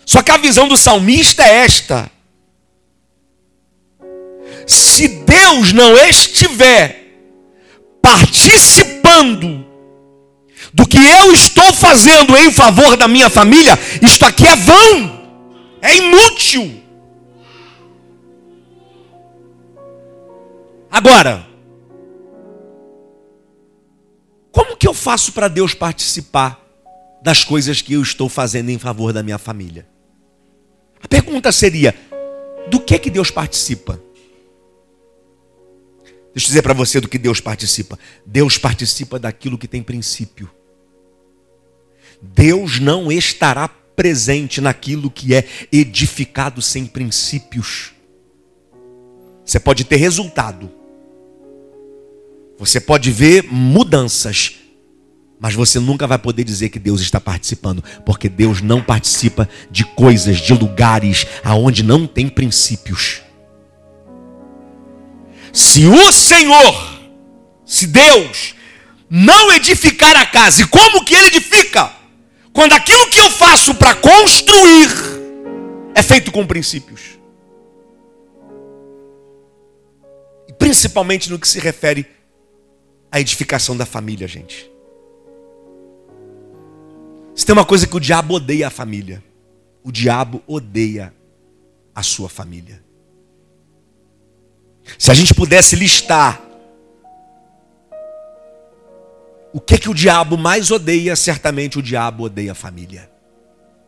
Só 0.05 0.21
que 0.21 0.31
a 0.31 0.37
visão 0.37 0.67
do 0.67 0.77
salmista 0.77 1.43
é 1.43 1.65
esta: 1.65 2.11
se 4.67 5.07
Deus 5.07 5.73
não 5.73 5.97
estiver 5.97 6.99
participando 8.01 9.65
do 10.71 10.87
que 10.87 10.97
eu 10.97 11.33
estou 11.33 11.73
fazendo 11.73 12.37
em 12.37 12.51
favor 12.51 12.95
da 12.95 13.07
minha 13.07 13.29
família, 13.29 13.77
isto 14.01 14.23
aqui 14.23 14.45
é 14.45 14.55
vão, 14.55 15.21
é 15.81 15.97
inútil. 15.97 16.79
Agora, 20.91 21.47
como 24.51 24.75
que 24.75 24.87
eu 24.87 24.93
faço 24.93 25.31
para 25.31 25.47
Deus 25.47 25.73
participar 25.73 26.59
das 27.21 27.43
coisas 27.43 27.81
que 27.81 27.93
eu 27.93 28.01
estou 28.01 28.27
fazendo 28.27 28.69
em 28.69 28.79
favor 28.79 29.13
da 29.13 29.21
minha 29.21 29.37
família? 29.37 29.87
A 31.01 31.07
pergunta 31.07 31.51
seria: 31.51 31.95
do 32.69 32.79
que 32.79 32.97
que 32.97 33.09
Deus 33.09 33.31
participa? 33.31 34.01
Deixa 36.33 36.47
eu 36.47 36.49
dizer 36.49 36.61
para 36.61 36.73
você 36.73 36.99
do 36.99 37.07
que 37.07 37.17
Deus 37.17 37.39
participa. 37.41 37.97
Deus 38.25 38.57
participa 38.57 39.19
daquilo 39.19 39.57
que 39.57 39.67
tem 39.67 39.81
princípio. 39.81 40.49
Deus 42.21 42.79
não 42.79 43.11
estará 43.11 43.67
presente 43.67 44.61
naquilo 44.61 45.09
que 45.09 45.33
é 45.33 45.45
edificado 45.71 46.61
sem 46.61 46.85
princípios. 46.85 47.93
Você 49.43 49.59
pode 49.59 49.83
ter 49.83 49.95
resultado. 49.95 50.78
Você 52.59 52.81
pode 52.81 53.09
ver 53.09 53.45
mudanças. 53.45 54.55
Mas 55.39 55.55
você 55.55 55.79
nunca 55.79 56.05
vai 56.05 56.19
poder 56.19 56.43
dizer 56.43 56.67
que 56.67 56.77
Deus 56.77 56.99
está 56.99 57.21
participando, 57.21 57.81
porque 58.05 58.27
Deus 58.27 58.61
não 58.61 58.83
participa 58.83 59.47
de 59.71 59.85
coisas, 59.85 60.37
de 60.37 60.53
lugares 60.53 61.25
aonde 61.41 61.81
não 61.81 62.05
tem 62.05 62.27
princípios. 62.27 63.21
Se 65.53 65.85
o 65.87 66.11
Senhor, 66.11 66.99
se 67.65 67.87
Deus 67.87 68.53
não 69.09 69.53
edificar 69.53 70.17
a 70.17 70.25
casa, 70.25 70.63
e 70.63 70.67
como 70.67 71.05
que 71.05 71.15
ele 71.15 71.27
edifica? 71.27 71.89
Quando 72.51 72.73
aquilo 72.73 73.07
que 73.07 73.19
eu 73.19 73.31
faço 73.31 73.73
para 73.75 73.95
construir 73.95 74.89
é 75.95 76.03
feito 76.03 76.33
com 76.33 76.45
princípios. 76.45 77.17
Principalmente 80.57 81.29
no 81.29 81.39
que 81.39 81.47
se 81.47 81.59
refere 81.61 82.18
à 83.11 83.19
edificação 83.19 83.75
da 83.75 83.85
família, 83.85 84.27
gente. 84.27 84.69
Se 87.35 87.45
tem 87.45 87.53
uma 87.53 87.65
coisa 87.65 87.87
que 87.87 87.95
o 87.95 87.99
diabo 87.99 88.35
odeia 88.35 88.67
a 88.67 88.69
família, 88.69 89.23
o 89.83 89.91
diabo 89.91 90.43
odeia 90.45 91.13
a 91.95 92.03
sua 92.03 92.27
família. 92.27 92.83
Se 94.97 95.09
a 95.11 95.13
gente 95.13 95.33
pudesse 95.33 95.75
listar 95.75 96.41
o 99.53 99.59
que 99.59 99.77
que 99.77 99.89
o 99.89 99.93
diabo 99.93 100.37
mais 100.37 100.69
odeia, 100.69 101.15
certamente 101.15 101.79
o 101.79 101.81
diabo 101.81 102.23
odeia 102.23 102.51
a 102.51 102.55
família. 102.55 103.09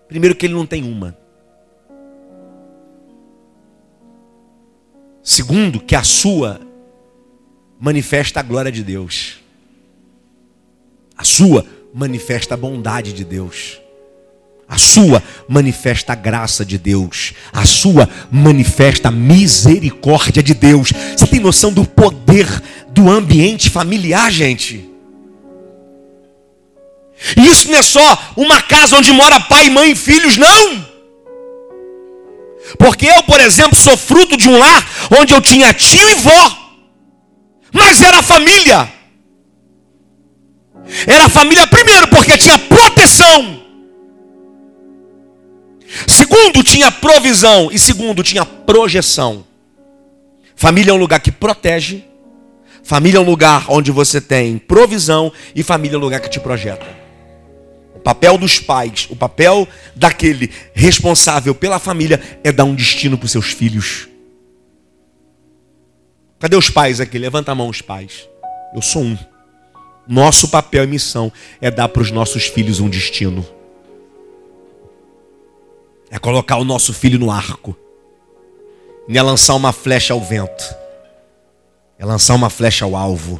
Primeiro 0.07 0.35
que 0.35 0.45
ele 0.45 0.53
não 0.53 0.65
tem 0.65 0.83
uma. 0.83 1.17
Segundo, 5.21 5.79
que 5.79 5.95
a 5.95 6.03
sua 6.03 6.59
manifesta 7.81 8.39
a 8.39 8.43
glória 8.43 8.71
de 8.71 8.83
Deus. 8.83 9.39
A 11.17 11.23
sua 11.23 11.65
manifesta 11.91 12.53
a 12.53 12.57
bondade 12.57 13.11
de 13.11 13.25
Deus. 13.25 13.79
A 14.69 14.77
sua 14.77 15.21
manifesta 15.49 16.13
a 16.13 16.15
graça 16.15 16.63
de 16.63 16.77
Deus. 16.77 17.33
A 17.51 17.65
sua 17.65 18.07
manifesta 18.31 19.07
a 19.07 19.11
misericórdia 19.11 20.43
de 20.43 20.53
Deus. 20.53 20.93
Você 21.17 21.25
tem 21.25 21.39
noção 21.39 21.73
do 21.73 21.83
poder 21.83 22.47
do 22.89 23.09
ambiente 23.09 23.69
familiar, 23.69 24.31
gente? 24.31 24.87
E 27.35 27.47
isso 27.47 27.69
não 27.69 27.79
é 27.79 27.81
só 27.81 28.33
uma 28.37 28.61
casa 28.61 28.95
onde 28.95 29.11
mora 29.11 29.39
pai, 29.39 29.69
mãe 29.71 29.91
e 29.91 29.95
filhos, 29.95 30.37
não. 30.37 30.85
Porque 32.77 33.07
eu, 33.07 33.23
por 33.23 33.39
exemplo, 33.39 33.75
sou 33.75 33.97
fruto 33.97 34.37
de 34.37 34.47
um 34.47 34.57
lar 34.57 34.87
onde 35.19 35.33
eu 35.33 35.41
tinha 35.41 35.73
tio 35.73 36.09
e 36.09 36.15
vó, 36.15 36.60
mas 37.71 38.01
era 38.01 38.21
família. 38.21 38.91
Era 41.07 41.29
família, 41.29 41.65
primeiro, 41.67 42.07
porque 42.07 42.37
tinha 42.37 42.57
proteção. 42.57 43.61
Segundo, 46.07 46.63
tinha 46.63 46.91
provisão. 46.91 47.69
E 47.71 47.79
segundo, 47.79 48.23
tinha 48.23 48.45
projeção. 48.45 49.45
Família 50.55 50.91
é 50.91 50.93
um 50.93 50.97
lugar 50.97 51.19
que 51.19 51.31
protege. 51.31 52.03
Família 52.83 53.17
é 53.17 53.21
um 53.21 53.25
lugar 53.25 53.65
onde 53.69 53.91
você 53.91 54.19
tem 54.19 54.57
provisão. 54.57 55.31
E 55.55 55.63
família 55.63 55.95
é 55.95 55.97
um 55.97 56.01
lugar 56.01 56.19
que 56.19 56.29
te 56.29 56.39
projeta. 56.39 56.85
O 57.95 57.99
papel 57.99 58.37
dos 58.37 58.59
pais, 58.59 59.07
o 59.09 59.15
papel 59.15 59.67
daquele 59.95 60.49
responsável 60.73 61.53
pela 61.53 61.77
família 61.77 62.19
é 62.43 62.51
dar 62.51 62.63
um 62.63 62.73
destino 62.73 63.17
para 63.17 63.25
os 63.25 63.31
seus 63.31 63.51
filhos. 63.51 64.10
Cadê 66.41 66.55
os 66.55 66.71
pais 66.71 66.99
aqui? 66.99 67.19
Levanta 67.19 67.51
a 67.51 67.55
mão, 67.55 67.69
os 67.69 67.83
pais. 67.83 68.27
Eu 68.73 68.81
sou 68.81 69.03
um. 69.03 69.17
Nosso 70.07 70.47
papel 70.49 70.83
e 70.83 70.87
missão 70.87 71.31
é 71.61 71.69
dar 71.69 71.87
para 71.87 72.01
os 72.01 72.09
nossos 72.09 72.47
filhos 72.47 72.79
um 72.79 72.89
destino. 72.89 73.45
É 76.09 76.17
colocar 76.17 76.57
o 76.57 76.63
nosso 76.63 76.95
filho 76.95 77.19
no 77.19 77.29
arco. 77.29 77.77
Não 79.07 79.19
é 79.19 79.21
lançar 79.21 79.53
uma 79.53 79.71
flecha 79.71 80.13
ao 80.13 80.19
vento. 80.19 80.75
É 81.99 82.05
lançar 82.05 82.33
uma 82.33 82.49
flecha 82.49 82.85
ao 82.85 82.95
alvo. 82.95 83.39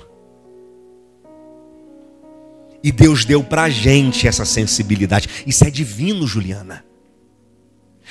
E 2.83 2.91
Deus 2.91 3.25
deu 3.25 3.43
para 3.43 3.63
a 3.63 3.69
gente 3.69 4.27
essa 4.27 4.45
sensibilidade. 4.45 5.27
Isso 5.47 5.63
é 5.65 5.71
divino, 5.71 6.27
Juliana. 6.27 6.85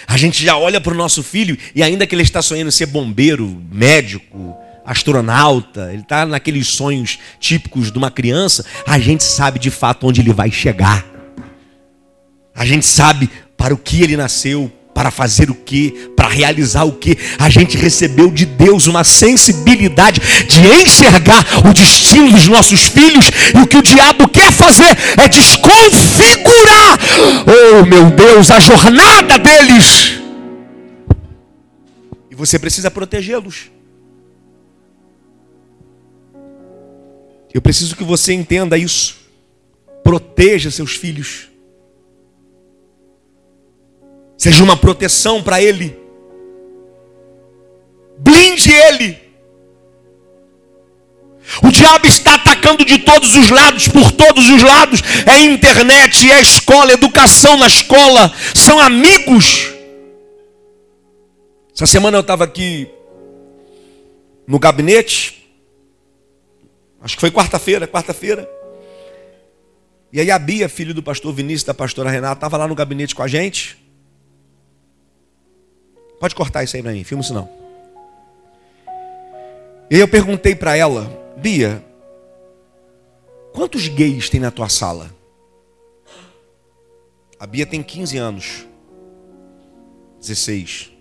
A 0.04 0.16
gente 0.16 0.44
já 0.44 0.56
olha 0.56 0.80
para 0.80 0.92
o 0.92 0.96
nosso 0.96 1.22
filho 1.22 1.56
e 1.76 1.82
ainda 1.82 2.08
que 2.08 2.14
ele 2.14 2.22
está 2.22 2.42
sonhando 2.42 2.72
ser 2.72 2.86
bombeiro, 2.86 3.62
médico, 3.70 4.56
astronauta, 4.90 5.90
ele 5.92 6.02
está 6.02 6.26
naqueles 6.26 6.66
sonhos 6.66 7.18
típicos 7.38 7.92
de 7.92 7.98
uma 7.98 8.10
criança, 8.10 8.64
a 8.84 8.98
gente 8.98 9.22
sabe 9.22 9.60
de 9.60 9.70
fato 9.70 10.06
onde 10.08 10.20
ele 10.20 10.32
vai 10.32 10.50
chegar. 10.50 11.06
A 12.52 12.66
gente 12.66 12.84
sabe 12.84 13.30
para 13.56 13.72
o 13.72 13.78
que 13.78 14.02
ele 14.02 14.16
nasceu, 14.16 14.70
para 14.92 15.12
fazer 15.12 15.48
o 15.48 15.54
que, 15.54 16.10
para 16.16 16.28
realizar 16.28 16.82
o 16.82 16.92
que. 16.92 17.16
A 17.38 17.48
gente 17.48 17.76
recebeu 17.76 18.32
de 18.32 18.44
Deus 18.44 18.88
uma 18.88 19.04
sensibilidade 19.04 20.20
de 20.48 20.82
enxergar 20.82 21.46
o 21.64 21.72
destino 21.72 22.32
dos 22.32 22.48
nossos 22.48 22.80
filhos 22.88 23.30
e 23.54 23.58
o 23.60 23.68
que 23.68 23.76
o 23.76 23.82
diabo 23.82 24.28
quer 24.28 24.52
fazer 24.52 24.98
é 25.16 25.28
desconfigurar, 25.28 26.98
oh 27.46 27.86
meu 27.86 28.10
Deus, 28.10 28.50
a 28.50 28.58
jornada 28.58 29.38
deles. 29.38 30.18
E 32.28 32.34
você 32.34 32.58
precisa 32.58 32.90
protegê-los. 32.90 33.70
Eu 37.52 37.60
preciso 37.60 37.96
que 37.96 38.04
você 38.04 38.32
entenda 38.32 38.78
isso. 38.78 39.16
Proteja 40.02 40.70
seus 40.70 40.92
filhos. 40.92 41.48
Seja 44.36 44.62
uma 44.62 44.76
proteção 44.76 45.42
para 45.42 45.60
ele. 45.60 45.98
Blinde 48.18 48.70
ele. 48.70 49.18
O 51.62 51.70
diabo 51.70 52.06
está 52.06 52.34
atacando 52.34 52.84
de 52.84 52.98
todos 52.98 53.34
os 53.34 53.50
lados, 53.50 53.88
por 53.88 54.12
todos 54.12 54.48
os 54.48 54.62
lados. 54.62 55.00
É 55.26 55.40
internet, 55.40 56.30
é 56.30 56.40
escola, 56.40 56.92
educação 56.92 57.56
na 57.56 57.66
escola, 57.66 58.32
são 58.54 58.78
amigos. 58.78 59.68
Essa 61.74 61.86
semana 61.86 62.16
eu 62.16 62.20
estava 62.20 62.44
aqui 62.44 62.88
no 64.46 64.58
gabinete, 64.58 65.39
acho 67.00 67.16
que 67.16 67.20
foi 67.20 67.30
quarta-feira, 67.30 67.86
quarta-feira. 67.86 68.48
E 70.12 70.20
aí 70.20 70.30
a 70.30 70.38
Bia, 70.38 70.68
filho 70.68 70.92
do 70.92 71.02
pastor 71.02 71.32
Vinícius, 71.32 71.64
da 71.64 71.74
pastora 71.74 72.10
Renata, 72.10 72.34
estava 72.34 72.56
lá 72.56 72.66
no 72.66 72.74
gabinete 72.74 73.14
com 73.14 73.22
a 73.22 73.28
gente. 73.28 73.78
Pode 76.18 76.34
cortar 76.34 76.64
isso 76.64 76.76
aí 76.76 76.82
para 76.82 76.92
mim, 76.92 77.04
filma 77.04 77.22
isso 77.22 77.32
não. 77.32 77.48
E 79.90 79.98
eu 79.98 80.06
perguntei 80.06 80.54
para 80.54 80.76
ela, 80.76 81.08
Bia, 81.36 81.84
quantos 83.52 83.88
gays 83.88 84.28
tem 84.28 84.38
na 84.38 84.50
tua 84.50 84.68
sala? 84.68 85.10
A 87.38 87.46
Bia 87.46 87.64
tem 87.64 87.82
15 87.82 88.18
anos. 88.18 88.66
16. 90.20 90.92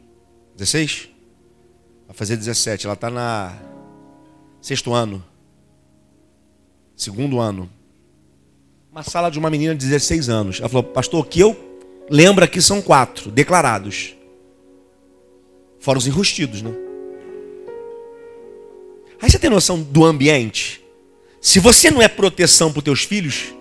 16? 0.56 1.10
Vai 2.08 2.16
fazer 2.16 2.38
17. 2.38 2.86
Ela 2.86 2.94
está 2.94 3.10
na 3.10 3.58
sexto 4.62 4.94
ano. 4.94 5.24
Segundo 7.00 7.40
ano. 7.40 7.70
Uma 8.92 9.04
sala 9.04 9.32
de 9.32 9.40
uma 9.40 9.50
menina 9.50 9.74
de 9.74 9.88
16 9.88 10.28
anos. 10.28 10.60
Ela 10.60 10.68
falou, 10.68 10.84
pastor, 10.84 11.26
que 11.28 11.40
eu 11.40 11.58
lembro 12.10 12.44
aqui 12.44 12.62
são 12.62 12.82
quatro 12.82 13.32
declarados. 13.32 14.16
Fora 15.80 15.98
os 15.98 16.06
enrustidos, 16.06 16.62
né? 16.62 16.74
Aí 19.22 19.32
você 19.32 19.40
tem 19.40 19.50
noção 19.50 19.82
do 19.82 20.04
ambiente? 20.04 20.82
Se 21.40 21.58
você 21.58 21.90
não 21.90 22.02
é 22.02 22.10
proteção 22.10 22.70
para 22.70 22.80
os 22.80 22.84
teus 22.84 23.04
filhos, 23.04 23.54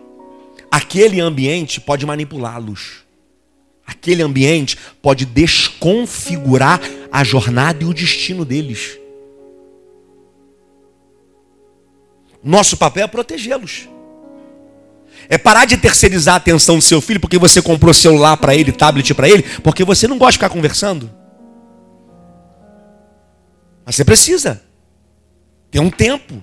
aquele 0.69 1.21
ambiente 1.21 1.81
pode 1.81 2.05
manipulá-los. 2.05 3.05
Aquele 3.87 4.21
ambiente 4.21 4.77
pode 5.01 5.25
desconfigurar 5.25 6.81
a 7.13 7.23
jornada 7.23 7.85
e 7.85 7.87
o 7.87 7.95
destino 7.95 8.45
deles. 8.45 8.99
Nosso 12.43 12.77
papel 12.77 13.05
é 13.05 13.07
protegê-los. 13.07 13.89
É 15.29 15.37
parar 15.37 15.65
de 15.65 15.77
terceirizar 15.77 16.35
a 16.35 16.37
atenção 16.39 16.77
do 16.77 16.83
seu 16.83 17.01
filho 17.01 17.21
porque 17.21 17.39
você 17.39 17.61
comprou 17.61 17.93
celular 17.93 18.37
para 18.37 18.55
ele, 18.55 18.73
tablet 18.73 19.13
para 19.13 19.29
ele, 19.29 19.43
porque 19.63 19.85
você 19.85 20.07
não 20.09 20.17
gosta 20.17 20.33
de 20.33 20.39
ficar 20.39 20.49
conversando. 20.49 21.11
Mas 23.85 23.97
você 23.97 24.05
precisa 24.05 24.63
ter 25.71 25.81
um 25.81 25.91
tempo 25.91 26.43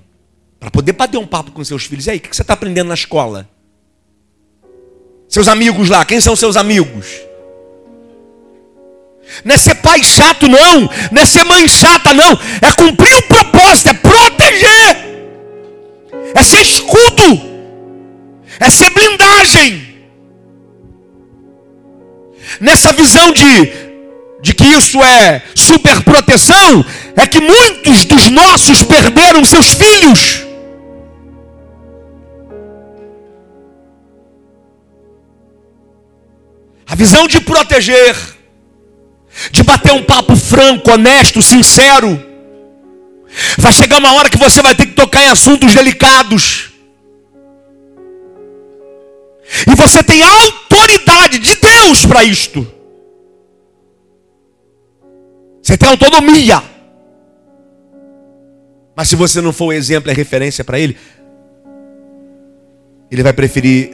para 0.60 0.70
poder 0.70 0.94
bater 0.94 1.18
um 1.18 1.28
papo 1.28 1.52
com 1.52 1.64
seus 1.64 1.86
filhos. 1.86 2.08
E 2.08 2.12
aí, 2.12 2.18
o 2.18 2.22
que 2.22 2.36
você 2.36 2.42
está 2.42 2.54
aprendendo 2.54 2.88
na 2.88 2.94
escola? 2.94 3.50
Seus 5.28 5.48
amigos 5.48 5.90
lá, 5.90 6.06
quem 6.06 6.22
são 6.22 6.36
seus 6.36 6.56
amigos? 6.56 7.08
Não 9.44 9.56
é 9.56 9.58
ser 9.58 9.76
pai 9.76 10.04
chato, 10.04 10.48
não. 10.48 10.82
Não 11.12 11.22
é 11.22 11.26
ser 11.26 11.44
mãe 11.44 11.68
chata, 11.68 12.14
não. 12.14 12.34
É 12.62 12.72
cumprir 12.78 13.16
o 13.16 13.22
propósito, 13.24 13.90
é 13.90 13.94
proteger. 13.94 15.15
É 16.34 16.44
ser 16.44 16.62
escudo. 16.62 17.56
É 18.60 18.70
ser 18.70 18.90
blindagem. 18.92 19.96
Nessa 22.60 22.94
visão 22.94 23.32
de 23.32 23.86
de 24.42 24.54
que 24.54 24.64
isso 24.64 25.04
é 25.04 25.42
superproteção, 25.56 26.86
é 27.16 27.26
que 27.26 27.40
muitos 27.40 28.06
dos 28.06 28.30
nossos 28.30 28.84
perderam 28.84 29.44
seus 29.44 29.74
filhos. 29.74 30.46
a 36.88 36.96
visão 36.96 37.28
de 37.28 37.42
proteger, 37.42 38.16
de 39.52 39.64
bater 39.64 39.92
um 39.92 40.04
papo 40.04 40.36
franco, 40.36 40.92
honesto, 40.92 41.42
sincero. 41.42 42.35
Vai 43.58 43.74
chegar 43.74 44.00
uma 44.00 44.14
hora 44.14 44.30
que 44.30 44.38
você 44.38 44.62
vai 44.62 44.76
ter 44.76 44.86
que 44.88 44.94
tocar 44.94 45.24
em 45.24 45.28
assuntos 45.28 45.74
delicados. 45.74 46.72
E 49.68 49.76
você 49.76 50.04
tem 50.04 50.22
autoridade 50.24 51.40
de 51.40 51.56
Deus 51.56 52.06
para 52.06 52.24
isto. 52.24 52.68
Você 55.62 55.78
tem 55.78 55.90
autonomia. 55.90 56.64
Mas 58.96 59.10
se 59.10 59.16
você 59.16 59.42
não 59.42 59.52
for 59.52 59.66
o 59.66 59.74
exemplo 59.74 60.10
e 60.10 60.14
a 60.14 60.16
referência 60.16 60.64
para 60.64 60.80
ele, 60.80 60.98
ele 63.12 63.22
vai 63.22 63.34
preferir 63.34 63.92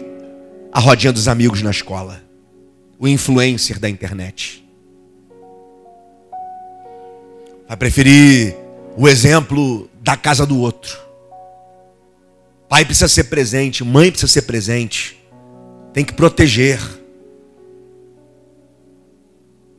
a 0.72 0.80
rodinha 0.80 1.12
dos 1.12 1.28
amigos 1.28 1.62
na 1.62 1.72
escola, 1.72 2.22
o 3.00 3.08
influencer 3.08 3.80
da 3.80 3.90
internet. 3.90 4.64
Vai 7.68 7.78
preferir 7.78 8.56
o 8.96 9.08
exemplo 9.08 9.90
da 10.02 10.18
casa 10.18 10.46
do 10.46 10.60
outro. 10.60 10.98
Pai 12.68 12.86
precisa 12.86 13.08
ser 13.08 13.26
presente, 13.26 13.84
mãe 13.84 14.10
precisa 14.10 14.32
ser 14.32 14.44
presente. 14.44 15.22
Tem 15.94 16.06
que 16.06 16.14
proteger. 16.14 16.80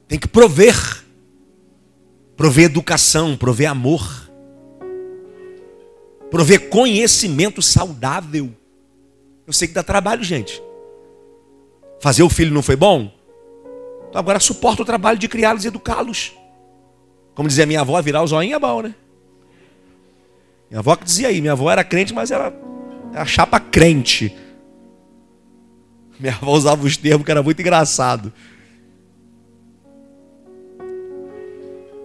Tem 0.07 0.19
que 0.19 0.29
prover. 0.29 1.03
Prover 2.37 2.65
educação, 2.67 3.37
prover 3.37 3.71
amor. 3.71 4.31
Prover 6.31 6.69
conhecimento 6.69 7.63
saudável. 7.63 8.51
Eu 9.47 9.53
sei 9.53 9.69
que 9.69 9.75
dá 9.75 9.83
trabalho, 9.83 10.23
gente. 10.23 10.63
Fazer 12.01 12.23
o 12.23 12.31
filho 12.31 12.53
não 12.53 12.63
foi 12.63 12.77
bom? 12.77 13.13
Então 14.09 14.19
agora 14.19 14.41
suporta 14.41 14.83
o 14.83 14.85
trabalho 14.85 15.19
de 15.19 15.29
criá-los 15.29 15.65
e 15.65 15.69
educá-los. 15.69 16.35
Como 17.35 17.49
dizia 17.49 17.65
minha 17.65 17.81
avó, 17.81 18.01
virar 18.03 18.23
o 18.23 18.27
zoinho 18.27 18.55
é 18.55 18.59
bom, 18.59 18.83
né? 18.83 18.95
Minha 20.73 20.81
avó 20.81 20.97
que 20.97 21.05
dizia 21.05 21.29
aí, 21.29 21.39
minha 21.43 21.53
avó 21.53 21.71
era 21.71 21.85
crente, 21.85 22.15
mas 22.15 22.31
era 22.31 22.51
chapa 23.27 23.61
crente. 23.61 24.35
Minha 26.19 26.33
avó 26.33 26.53
usava 26.53 26.87
os 26.87 26.97
termos 26.97 27.27
que 27.27 27.31
era 27.31 27.43
muito 27.43 27.61
engraçado. 27.61 28.33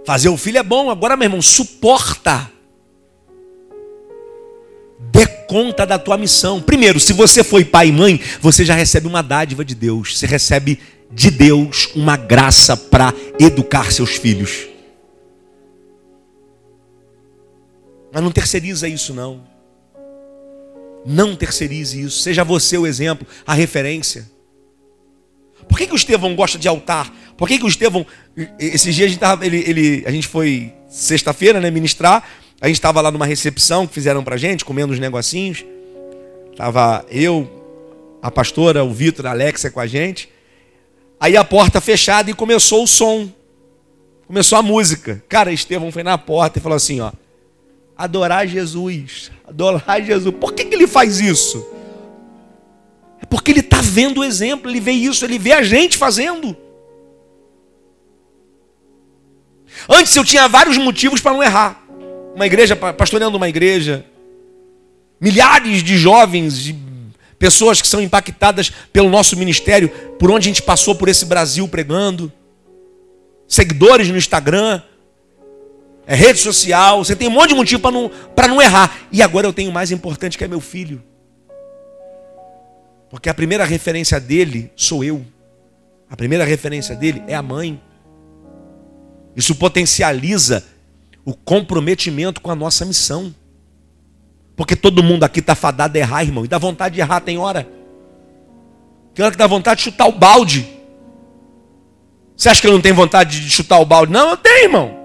Fazer 0.05 0.27
o 0.27 0.35
filho 0.35 0.57
é 0.57 0.63
bom, 0.63 0.89
agora, 0.89 1.15
meu 1.15 1.27
irmão, 1.27 1.41
suporta. 1.41 2.51
Dê 4.99 5.25
conta 5.47 5.85
da 5.85 5.97
tua 5.97 6.17
missão. 6.17 6.61
Primeiro, 6.61 6.99
se 6.99 7.13
você 7.13 7.45
foi 7.45 7.63
pai 7.63 7.87
e 7.87 7.93
mãe, 7.93 8.19
você 8.41 8.65
já 8.65 8.75
recebe 8.75 9.07
uma 9.07 9.23
dádiva 9.23 9.63
de 9.63 9.75
Deus. 9.75 10.19
Você 10.19 10.27
recebe 10.27 10.77
de 11.09 11.31
Deus 11.31 11.89
uma 11.95 12.17
graça 12.17 12.75
para 12.75 13.13
educar 13.39 13.93
seus 13.93 14.17
filhos. 14.17 14.67
Mas 18.11 18.23
não 18.23 18.31
terceiriza 18.31 18.87
isso, 18.87 19.13
não. 19.13 19.43
Não 21.05 21.35
terceirize 21.35 22.01
isso. 22.01 22.21
Seja 22.21 22.43
você 22.43 22.77
o 22.77 22.87
exemplo, 22.87 23.27
a 23.45 23.53
referência. 23.53 24.29
Por 25.67 25.77
que, 25.77 25.87
que 25.87 25.93
o 25.93 25.95
Estevão 25.95 26.35
gosta 26.35 26.57
de 26.57 26.67
altar? 26.67 27.13
Por 27.37 27.47
que, 27.47 27.57
que 27.57 27.65
o 27.65 27.67
Estevão. 27.67 28.05
Esses 28.59 28.95
dias 28.95 29.07
a 29.07 29.09
gente, 29.09 29.19
tava, 29.19 29.45
ele, 29.45 29.63
ele, 29.67 30.03
a 30.05 30.11
gente 30.11 30.27
foi 30.27 30.73
sexta-feira, 30.89 31.59
né, 31.59 31.69
ministrar. 31.69 32.27
A 32.59 32.67
gente 32.67 32.77
estava 32.77 33.01
lá 33.01 33.11
numa 33.11 33.25
recepção 33.25 33.85
que 33.85 33.93
fizeram 33.93 34.23
pra 34.23 34.37
gente, 34.37 34.65
comendo 34.65 34.93
uns 34.93 34.99
negocinhos. 34.99 35.63
Tava 36.55 37.05
eu, 37.09 37.47
a 38.21 38.31
pastora, 38.31 38.83
o 38.83 38.91
Vitor, 38.93 39.27
a 39.27 39.31
Alexia 39.31 39.69
com 39.69 39.79
a 39.79 39.85
gente. 39.85 40.29
Aí 41.19 41.35
a 41.37 41.43
porta 41.43 41.79
fechada 41.81 42.31
e 42.31 42.33
começou 42.33 42.83
o 42.83 42.87
som. 42.87 43.29
Começou 44.25 44.57
a 44.57 44.61
música. 44.61 45.23
Cara, 45.29 45.51
Estevão 45.51 45.91
foi 45.91 46.03
na 46.03 46.17
porta 46.17 46.57
e 46.57 46.61
falou 46.61 46.75
assim, 46.75 46.99
ó 46.99 47.11
adorar 47.97 48.47
Jesus. 48.47 49.31
Adorar 49.47 50.01
Jesus. 50.01 50.33
Por 50.39 50.53
que, 50.53 50.65
que 50.65 50.75
ele 50.75 50.87
faz 50.87 51.19
isso? 51.19 51.65
É 53.21 53.25
porque 53.25 53.51
ele 53.51 53.61
está 53.61 53.81
vendo 53.81 54.19
o 54.19 54.23
exemplo, 54.23 54.69
ele 54.69 54.79
vê 54.79 54.91
isso, 54.91 55.25
ele 55.25 55.39
vê 55.39 55.53
a 55.53 55.63
gente 55.63 55.97
fazendo. 55.97 56.55
Antes 59.89 60.15
eu 60.15 60.23
tinha 60.23 60.47
vários 60.47 60.77
motivos 60.77 61.21
para 61.21 61.33
não 61.33 61.43
errar. 61.43 61.83
Uma 62.35 62.45
igreja, 62.45 62.75
pastoreando 62.75 63.35
uma 63.35 63.49
igreja, 63.49 64.05
milhares 65.19 65.81
de 65.83 65.97
jovens, 65.97 66.59
de 66.59 66.75
pessoas 67.39 67.81
que 67.81 67.87
são 67.87 68.01
impactadas 68.01 68.71
pelo 68.91 69.09
nosso 69.09 69.35
ministério, 69.35 69.89
por 70.19 70.29
onde 70.29 70.47
a 70.47 70.51
gente 70.51 70.61
passou 70.61 70.95
por 70.95 71.07
esse 71.09 71.25
Brasil 71.25 71.67
pregando, 71.67 72.31
seguidores 73.47 74.09
no 74.09 74.17
Instagram, 74.17 74.81
é 76.09 76.15
rede 76.15 76.39
social, 76.39 77.03
você 77.03 77.17
tem 77.17 77.27
um 77.27 77.31
monte 77.31 77.49
de 77.49 77.55
motivo 77.55 77.81
para 77.81 77.91
não, 77.91 78.09
não 78.47 78.61
errar. 78.61 78.97
E 79.11 79.21
agora 79.21 79.45
eu 79.45 79.51
tenho 79.51 79.69
o 79.69 79.73
mais 79.73 79.91
importante 79.91 80.37
que 80.37 80.43
é 80.45 80.47
meu 80.47 80.61
filho. 80.61 81.03
Porque 83.09 83.27
a 83.27 83.33
primeira 83.33 83.65
referência 83.65 84.17
dele 84.17 84.71
sou 84.73 85.03
eu. 85.03 85.25
A 86.09 86.15
primeira 86.15 86.45
referência 86.45 86.95
dele 86.95 87.21
é 87.27 87.35
a 87.35 87.41
mãe. 87.41 87.81
Isso 89.35 89.53
potencializa 89.53 90.63
o 91.25 91.33
comprometimento 91.33 92.39
com 92.39 92.51
a 92.51 92.55
nossa 92.55 92.85
missão. 92.85 93.35
Porque 94.55 94.77
todo 94.77 95.03
mundo 95.03 95.25
aqui 95.25 95.41
está 95.41 95.55
fadado 95.55 95.97
a 95.97 95.99
errar, 95.99 96.23
irmão. 96.23 96.45
E 96.45 96.47
dá 96.47 96.57
vontade 96.57 96.95
de 96.95 97.01
errar, 97.01 97.19
tem 97.19 97.37
hora. 97.37 97.67
Tem 99.13 99.25
hora 99.25 99.31
que 99.33 99.37
dá 99.37 99.45
vontade 99.45 99.79
de 99.79 99.83
chutar 99.83 100.07
o 100.07 100.13
balde. 100.13 100.65
Você 102.33 102.47
acha 102.47 102.61
que 102.61 102.67
eu 102.67 102.71
não 102.71 102.81
tenho 102.81 102.95
vontade 102.95 103.41
de 103.41 103.49
chutar 103.49 103.77
o 103.79 103.85
balde? 103.85 104.13
Não, 104.13 104.29
eu 104.29 104.37
tenho, 104.37 104.63
irmão. 104.63 104.96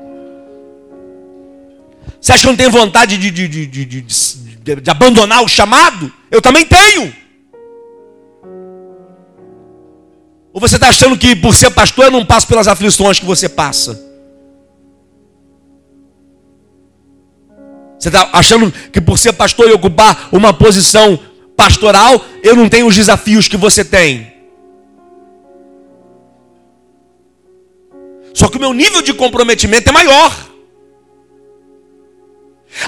Você 2.22 2.32
acha 2.32 2.42
que 2.42 2.46
não 2.46 2.56
tenho 2.56 2.70
vontade 2.70 3.18
de, 3.18 3.32
de, 3.32 3.48
de, 3.48 3.84
de, 3.84 4.76
de 4.80 4.90
abandonar 4.90 5.42
o 5.42 5.48
chamado? 5.48 6.12
Eu 6.30 6.40
também 6.40 6.64
tenho. 6.64 7.12
Ou 10.52 10.60
você 10.60 10.76
está 10.76 10.88
achando 10.88 11.18
que 11.18 11.34
por 11.34 11.52
ser 11.52 11.72
pastor 11.72 12.04
eu 12.04 12.10
não 12.12 12.24
passo 12.24 12.46
pelas 12.46 12.68
aflições 12.68 13.18
que 13.18 13.26
você 13.26 13.48
passa? 13.48 14.00
Você 17.98 18.08
está 18.08 18.30
achando 18.32 18.70
que 18.70 19.00
por 19.00 19.18
ser 19.18 19.32
pastor 19.32 19.68
e 19.68 19.72
ocupar 19.72 20.28
uma 20.30 20.54
posição 20.54 21.18
pastoral, 21.56 22.24
eu 22.40 22.54
não 22.54 22.68
tenho 22.68 22.86
os 22.86 22.94
desafios 22.94 23.48
que 23.48 23.56
você 23.56 23.84
tem? 23.84 24.32
Só 28.32 28.48
que 28.48 28.58
o 28.58 28.60
meu 28.60 28.72
nível 28.72 29.02
de 29.02 29.12
comprometimento 29.12 29.88
é 29.88 29.92
maior. 29.92 30.51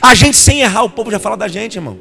A 0.01 0.15
gente 0.15 0.37
sem 0.37 0.61
errar, 0.61 0.85
o 0.85 0.91
povo 0.91 1.11
já 1.11 1.19
fala 1.19 1.37
da 1.37 1.49
gente, 1.49 1.77
irmão. 1.77 1.99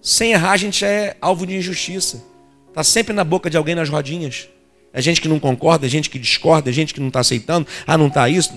Sem 0.00 0.32
errar, 0.32 0.52
a 0.52 0.56
gente 0.56 0.84
é 0.84 1.16
alvo 1.20 1.46
de 1.46 1.56
injustiça. 1.56 2.22
Está 2.68 2.84
sempre 2.84 3.14
na 3.14 3.24
boca 3.24 3.48
de 3.48 3.56
alguém 3.56 3.74
nas 3.74 3.88
rodinhas. 3.88 4.48
É 4.92 5.00
gente 5.00 5.20
que 5.20 5.28
não 5.28 5.38
concorda, 5.38 5.86
é 5.86 5.88
gente 5.88 6.08
que 6.08 6.18
discorda, 6.18 6.70
é 6.70 6.72
gente 6.72 6.94
que 6.94 7.00
não 7.00 7.08
está 7.08 7.20
aceitando. 7.20 7.66
Ah, 7.86 7.98
não 7.98 8.06
está 8.08 8.28
isso. 8.28 8.52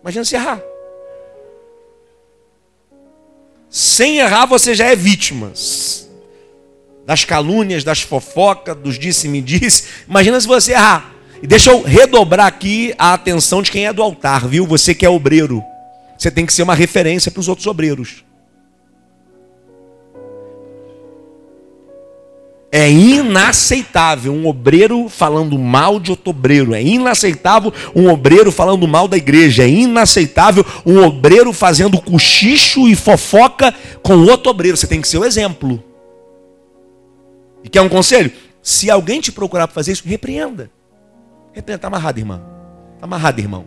Imagina 0.00 0.24
se 0.24 0.34
errar. 0.34 0.60
Sem 3.68 4.18
errar, 4.18 4.46
você 4.46 4.74
já 4.74 4.86
é 4.86 4.96
vítima 4.96 5.52
das 7.06 7.24
calúnias, 7.24 7.82
das 7.82 8.02
fofocas, 8.02 8.76
dos 8.76 8.98
disse-me-disse. 8.98 9.84
Imagina 10.08 10.40
se 10.40 10.46
você 10.46 10.72
errar. 10.72 11.12
E 11.42 11.46
deixa 11.46 11.70
eu 11.70 11.82
redobrar 11.82 12.46
aqui 12.46 12.94
a 12.98 13.14
atenção 13.14 13.62
de 13.62 13.70
quem 13.70 13.86
é 13.86 13.92
do 13.92 14.02
altar, 14.02 14.46
viu? 14.46 14.66
Você 14.66 14.94
que 14.94 15.06
é 15.06 15.08
obreiro. 15.08 15.64
Você 16.20 16.30
tem 16.30 16.44
que 16.44 16.52
ser 16.52 16.62
uma 16.62 16.74
referência 16.74 17.30
para 17.30 17.40
os 17.40 17.48
outros 17.48 17.66
obreiros. 17.66 18.26
É 22.70 22.90
inaceitável 22.90 24.30
um 24.30 24.46
obreiro 24.46 25.08
falando 25.08 25.58
mal 25.58 25.98
de 25.98 26.10
outro 26.10 26.28
obreiro. 26.28 26.74
É 26.74 26.82
inaceitável 26.82 27.72
um 27.96 28.10
obreiro 28.10 28.52
falando 28.52 28.86
mal 28.86 29.08
da 29.08 29.16
igreja. 29.16 29.62
É 29.62 29.68
inaceitável 29.68 30.62
um 30.84 31.02
obreiro 31.02 31.54
fazendo 31.54 31.98
cochicho 31.98 32.86
e 32.86 32.94
fofoca 32.94 33.74
com 34.02 34.18
outro 34.18 34.50
obreiro. 34.50 34.76
Você 34.76 34.86
tem 34.86 35.00
que 35.00 35.08
ser 35.08 35.16
o 35.16 35.24
exemplo. 35.24 35.82
E 37.64 37.68
quer 37.70 37.80
um 37.80 37.88
conselho? 37.88 38.30
Se 38.62 38.90
alguém 38.90 39.22
te 39.22 39.32
procurar 39.32 39.66
para 39.66 39.74
fazer 39.74 39.92
isso, 39.92 40.06
repreenda. 40.06 40.70
Repreenda. 41.54 41.78
Está 41.78 41.88
amarrado, 41.88 42.18
irmão. 42.18 42.42
Está 42.96 43.06
amarrado, 43.06 43.40
irmão. 43.40 43.64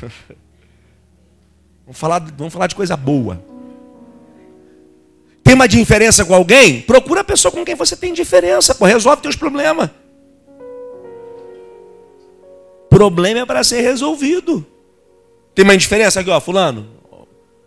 Vamos 1.90 1.98
falar, 1.98 2.20
vamos 2.38 2.52
falar 2.52 2.68
de 2.68 2.76
coisa 2.76 2.96
boa. 2.96 3.42
Tem 5.42 5.54
uma 5.54 5.66
diferença 5.66 6.24
com 6.24 6.32
alguém? 6.32 6.82
Procura 6.82 7.22
a 7.22 7.24
pessoa 7.24 7.50
com 7.50 7.64
quem 7.64 7.74
você 7.74 7.96
tem 7.96 8.14
diferença, 8.14 8.76
pô, 8.76 8.84
resolve 8.84 9.22
teus 9.22 9.34
problemas. 9.34 9.90
Problema 12.88 13.40
é 13.40 13.44
para 13.44 13.64
ser 13.64 13.80
resolvido. 13.80 14.64
Tem 15.52 15.64
uma 15.64 15.76
diferença 15.76 16.20
aqui, 16.20 16.30
ó, 16.30 16.40
fulano. 16.40 16.86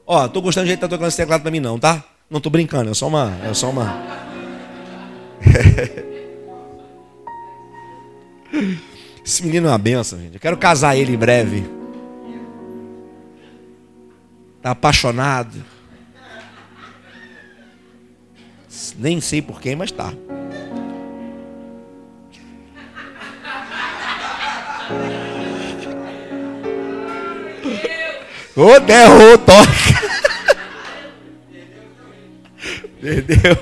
Ó, 0.08 0.26
tô 0.30 0.42
gostando 0.42 0.64
do 0.64 0.68
jeito 0.68 0.80
que 0.80 0.86
tá 0.86 0.88
tocando 0.88 1.10
esse 1.10 1.18
teclado 1.18 1.42
para 1.42 1.52
mim 1.52 1.60
não, 1.60 1.78
tá? 1.78 2.02
Não 2.30 2.40
tô 2.40 2.50
brincando, 2.50 2.92
é 2.92 2.94
só 2.94 3.10
uma, 3.10 3.38
é 3.44 3.54
só 3.54 3.70
uma. 3.70 4.02
Esse 9.26 9.44
menino 9.44 9.68
é 9.68 9.72
uma 9.72 9.78
benção, 9.78 10.18
gente. 10.18 10.36
Eu 10.36 10.40
quero 10.40 10.56
casar 10.56 10.96
ele 10.96 11.12
em 11.12 11.18
breve. 11.18 11.83
Tá 14.64 14.72
apaixonado. 14.72 15.62
Nem 18.98 19.20
sei 19.20 19.42
por 19.42 19.60
quem, 19.60 19.76
mas 19.76 19.92
tá. 19.92 20.14
Ô, 28.56 28.62
oh, 28.62 28.80
derrou, 28.80 29.38
toca. 29.40 29.68
Perdeu. 33.02 33.58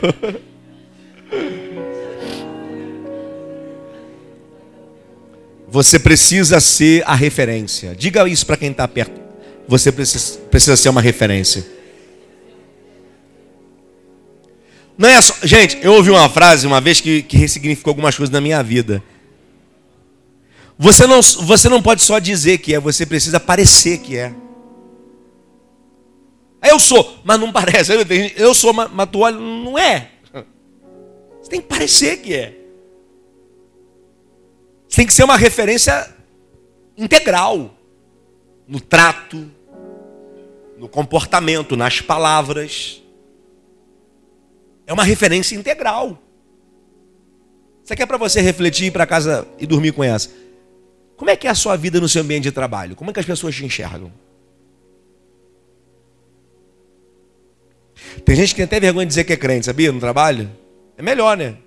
Você 5.67 5.97
precisa 5.97 6.59
ser 6.59 7.03
a 7.07 7.15
referência. 7.15 7.95
Diga 7.95 8.27
isso 8.27 8.45
para 8.45 8.57
quem 8.57 8.69
está 8.69 8.87
perto. 8.87 9.20
Você 9.67 9.91
precisa, 9.91 10.39
precisa 10.50 10.76
ser 10.76 10.89
uma 10.89 11.02
referência. 11.02 11.65
Não 14.97 15.10
é 15.10 15.21
só. 15.21 15.36
Gente, 15.43 15.80
eu 15.82 15.93
ouvi 15.93 16.12
uma 16.12 16.30
frase 16.30 16.67
uma 16.67 16.80
vez 16.80 17.02
que, 17.02 17.24
que 17.24 17.38
ressignificou 17.38 17.91
algumas 17.91 18.15
coisas 18.15 18.32
na 18.32 18.41
minha 18.41 18.62
vida. 18.62 19.04
Você 20.78 21.08
não, 21.08 21.21
você 21.21 21.69
não 21.69 21.82
pode 21.82 22.02
só 22.02 22.19
dizer 22.19 22.58
que 22.58 22.74
é, 22.74 22.80
você 22.80 23.06
precisa 23.06 23.39
parecer 23.39 24.00
que 24.00 24.17
é. 24.17 24.34
Eu 26.63 26.80
sou, 26.80 27.19
mas 27.24 27.39
não 27.39 27.52
parece. 27.52 27.91
Eu 28.36 28.54
sou, 28.54 28.74
mas 28.74 29.10
tu 29.12 29.19
olha, 29.19 29.38
não 29.38 29.78
é. 29.78 30.10
Você 31.41 31.50
tem 31.50 31.62
que 31.62 31.67
parecer 31.67 32.17
que 32.17 32.34
é. 32.36 32.54
Você 34.88 34.97
tem 34.97 35.08
que 35.08 35.13
ser 35.13 35.24
uma 35.24 35.38
referência 35.38 36.13
integral 36.95 37.76
no 38.71 38.79
trato, 38.79 39.51
no 40.77 40.88
comportamento, 40.88 41.75
nas 41.75 41.99
palavras. 41.99 43.03
É 44.88 44.93
uma 44.93 45.03
referência 45.03 45.57
integral. 45.57 46.17
Isso 47.84 47.91
aqui 47.91 48.01
é 48.01 48.05
para 48.05 48.15
você 48.15 48.39
refletir, 48.39 48.86
ir 48.86 48.91
para 48.91 49.05
casa 49.05 49.45
e 49.60 49.67
dormir 49.67 49.91
com 49.91 50.01
essa. 50.01 50.29
Como 51.17 51.29
é 51.29 51.36
que 51.36 51.47
é 51.47 51.49
a 51.49 51.55
sua 51.55 51.75
vida 51.75 51.99
no 51.99 52.07
seu 52.07 52.21
ambiente 52.21 52.43
de 52.43 52.51
trabalho? 52.53 52.95
Como 52.95 53.10
é 53.10 53.13
que 53.13 53.19
as 53.19 53.25
pessoas 53.25 53.53
te 53.53 53.65
enxergam? 53.65 54.10
Tem 58.23 58.38
gente 58.38 58.51
que 58.51 58.55
tem 58.55 58.63
até 58.63 58.79
vergonha 58.79 59.05
de 59.05 59.10
dizer 59.10 59.25
que 59.25 59.34
é 59.34 59.38
crente, 59.38 59.65
sabia? 59.65 59.91
No 59.91 59.99
trabalho. 59.99 60.49
É 60.97 61.01
melhor, 61.01 61.36
né? 61.36 61.57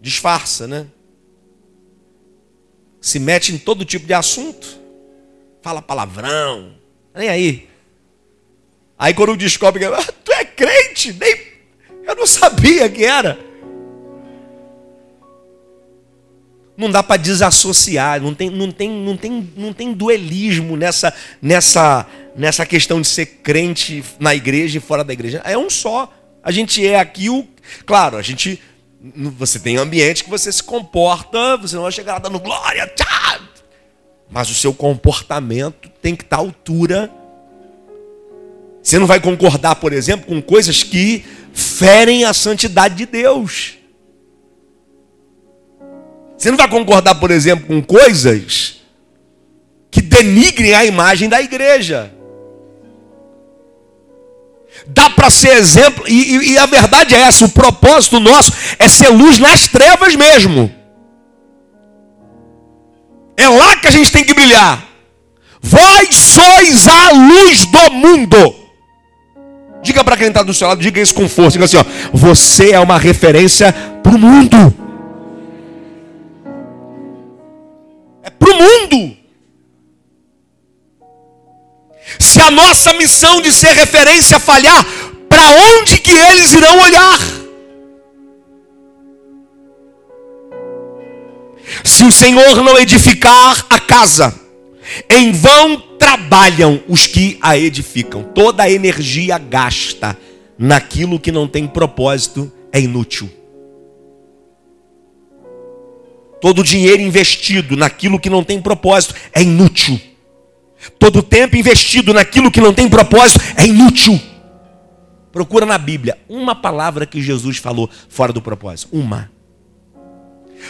Disfarça, 0.00 0.68
né? 0.68 0.86
Se 3.00 3.18
mete 3.18 3.52
em 3.52 3.58
todo 3.58 3.84
tipo 3.84 4.06
de 4.06 4.14
assunto. 4.14 4.83
Fala 5.64 5.80
palavrão. 5.80 6.74
Nem 7.14 7.30
aí. 7.30 7.68
Aí 8.98 9.14
quando 9.14 9.34
descobre 9.34 9.80
que 9.80 9.86
ah, 9.86 10.12
tu 10.22 10.30
é 10.30 10.44
crente, 10.44 11.10
nem 11.14 11.40
eu 12.06 12.14
não 12.14 12.26
sabia 12.26 12.86
que 12.90 13.02
era. 13.02 13.38
Não 16.76 16.90
dá 16.90 17.02
para 17.02 17.16
desassociar, 17.16 18.20
não 18.20 18.34
tem, 18.34 18.50
não, 18.50 18.70
tem, 18.70 18.90
não, 18.90 19.16
tem, 19.16 19.52
não 19.56 19.72
tem 19.72 19.94
duelismo 19.94 20.76
nessa, 20.76 21.14
nessa, 21.40 22.06
nessa 22.36 22.66
questão 22.66 23.00
de 23.00 23.06
ser 23.06 23.24
crente 23.24 24.04
na 24.20 24.34
igreja 24.34 24.76
e 24.76 24.82
fora 24.82 25.02
da 25.02 25.14
igreja. 25.14 25.40
É 25.46 25.56
um 25.56 25.70
só. 25.70 26.12
A 26.42 26.52
gente 26.52 26.86
é 26.86 27.00
aqui 27.00 27.30
o. 27.30 27.48
Claro, 27.86 28.18
a 28.18 28.22
gente. 28.22 28.60
Você 29.38 29.58
tem 29.58 29.78
ambiente 29.78 30.24
que 30.24 30.30
você 30.30 30.52
se 30.52 30.62
comporta, 30.62 31.56
você 31.56 31.74
não 31.74 31.84
vai 31.84 31.92
chegar 31.92 32.14
lá 32.14 32.18
dando 32.18 32.38
glória, 32.38 32.86
tchá, 32.88 33.40
mas 34.34 34.50
o 34.50 34.54
seu 34.54 34.74
comportamento 34.74 35.88
tem 36.02 36.16
que 36.16 36.24
estar 36.24 36.38
à 36.38 36.40
altura. 36.40 37.08
Você 38.82 38.98
não 38.98 39.06
vai 39.06 39.20
concordar, 39.20 39.76
por 39.76 39.92
exemplo, 39.92 40.26
com 40.26 40.42
coisas 40.42 40.82
que 40.82 41.24
ferem 41.52 42.24
a 42.24 42.34
santidade 42.34 42.96
de 42.96 43.06
Deus. 43.06 43.74
Você 46.36 46.50
não 46.50 46.58
vai 46.58 46.68
concordar, 46.68 47.14
por 47.14 47.30
exemplo, 47.30 47.68
com 47.68 47.80
coisas 47.80 48.80
que 49.88 50.02
denigrem 50.02 50.74
a 50.74 50.84
imagem 50.84 51.28
da 51.28 51.40
igreja. 51.40 52.12
Dá 54.88 55.08
para 55.08 55.30
ser 55.30 55.50
exemplo, 55.50 56.04
e, 56.08 56.34
e, 56.34 56.52
e 56.54 56.58
a 56.58 56.66
verdade 56.66 57.14
é 57.14 57.20
essa: 57.20 57.44
o 57.44 57.48
propósito 57.48 58.18
nosso 58.18 58.52
é 58.80 58.88
ser 58.88 59.10
luz 59.10 59.38
nas 59.38 59.68
trevas 59.68 60.16
mesmo. 60.16 60.83
É 63.36 63.48
lá 63.48 63.76
que 63.76 63.88
a 63.88 63.90
gente 63.90 64.12
tem 64.12 64.24
que 64.24 64.34
brilhar. 64.34 64.82
Vós 65.60 66.14
sois 66.14 66.86
a 66.86 67.10
luz 67.12 67.66
do 67.66 67.90
mundo. 67.92 68.54
Diga 69.82 70.02
para 70.02 70.16
quem 70.16 70.28
está 70.28 70.42
do 70.42 70.54
seu 70.54 70.68
lado, 70.68 70.80
diga 70.80 71.00
isso 71.00 71.14
com 71.14 71.28
força. 71.28 71.52
Diga 71.52 71.64
assim: 71.64 71.76
ó, 71.76 71.84
você 72.12 72.70
é 72.70 72.80
uma 72.80 72.98
referência 72.98 73.72
para 74.02 74.14
o 74.14 74.18
mundo. 74.18 74.84
para 78.38 78.50
o 78.50 78.54
mundo. 78.54 79.16
Se 82.18 82.40
a 82.40 82.50
nossa 82.50 82.92
missão 82.94 83.40
de 83.40 83.52
ser 83.52 83.72
referência 83.72 84.38
falhar, 84.38 84.84
para 85.28 85.48
onde 85.78 85.98
que 85.98 86.10
eles 86.10 86.52
irão 86.52 86.78
olhar? 86.80 87.18
Se 91.84 92.02
o 92.02 92.10
Senhor 92.10 92.62
não 92.62 92.78
edificar 92.78 93.66
a 93.68 93.78
casa, 93.78 94.34
em 95.08 95.32
vão 95.32 95.78
trabalham 95.98 96.82
os 96.88 97.06
que 97.06 97.38
a 97.42 97.58
edificam. 97.58 98.22
Toda 98.22 98.62
a 98.62 98.70
energia 98.70 99.36
gasta 99.36 100.16
naquilo 100.58 101.20
que 101.20 101.30
não 101.30 101.46
tem 101.46 101.66
propósito 101.66 102.50
é 102.72 102.80
inútil. 102.80 103.30
Todo 106.40 106.64
dinheiro 106.64 107.02
investido 107.02 107.76
naquilo 107.76 108.18
que 108.18 108.30
não 108.30 108.42
tem 108.42 108.60
propósito 108.60 109.14
é 109.32 109.42
inútil. 109.42 110.00
Todo 110.98 111.22
tempo 111.22 111.56
investido 111.56 112.12
naquilo 112.12 112.50
que 112.50 112.60
não 112.60 112.72
tem 112.72 112.88
propósito 112.88 113.40
é 113.56 113.66
inútil. 113.66 114.20
Procura 115.32 115.66
na 115.66 115.78
Bíblia 115.78 116.18
uma 116.28 116.54
palavra 116.54 117.06
que 117.06 117.20
Jesus 117.20 117.58
falou 117.58 117.90
fora 118.08 118.32
do 118.32 118.42
propósito. 118.42 118.88
Uma. 118.92 119.33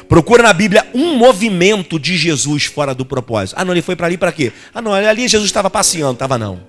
Procura 0.09 0.43
na 0.43 0.53
Bíblia 0.53 0.87
um 0.95 1.17
movimento 1.17 1.99
de 1.99 2.17
Jesus 2.17 2.65
fora 2.65 2.95
do 2.95 3.05
propósito. 3.05 3.57
Ah, 3.59 3.65
não, 3.65 3.73
ele 3.73 3.83
foi 3.83 3.97
para 3.97 4.07
ali 4.07 4.17
para 4.17 4.33
quê? 4.33 4.53
Ah, 4.75 4.83
não, 4.83 4.93
ali 4.93 5.29
Jesus 5.29 5.49
estava 5.49 5.71
passeando, 5.71 6.15
estava 6.15 6.39
não. 6.39 6.61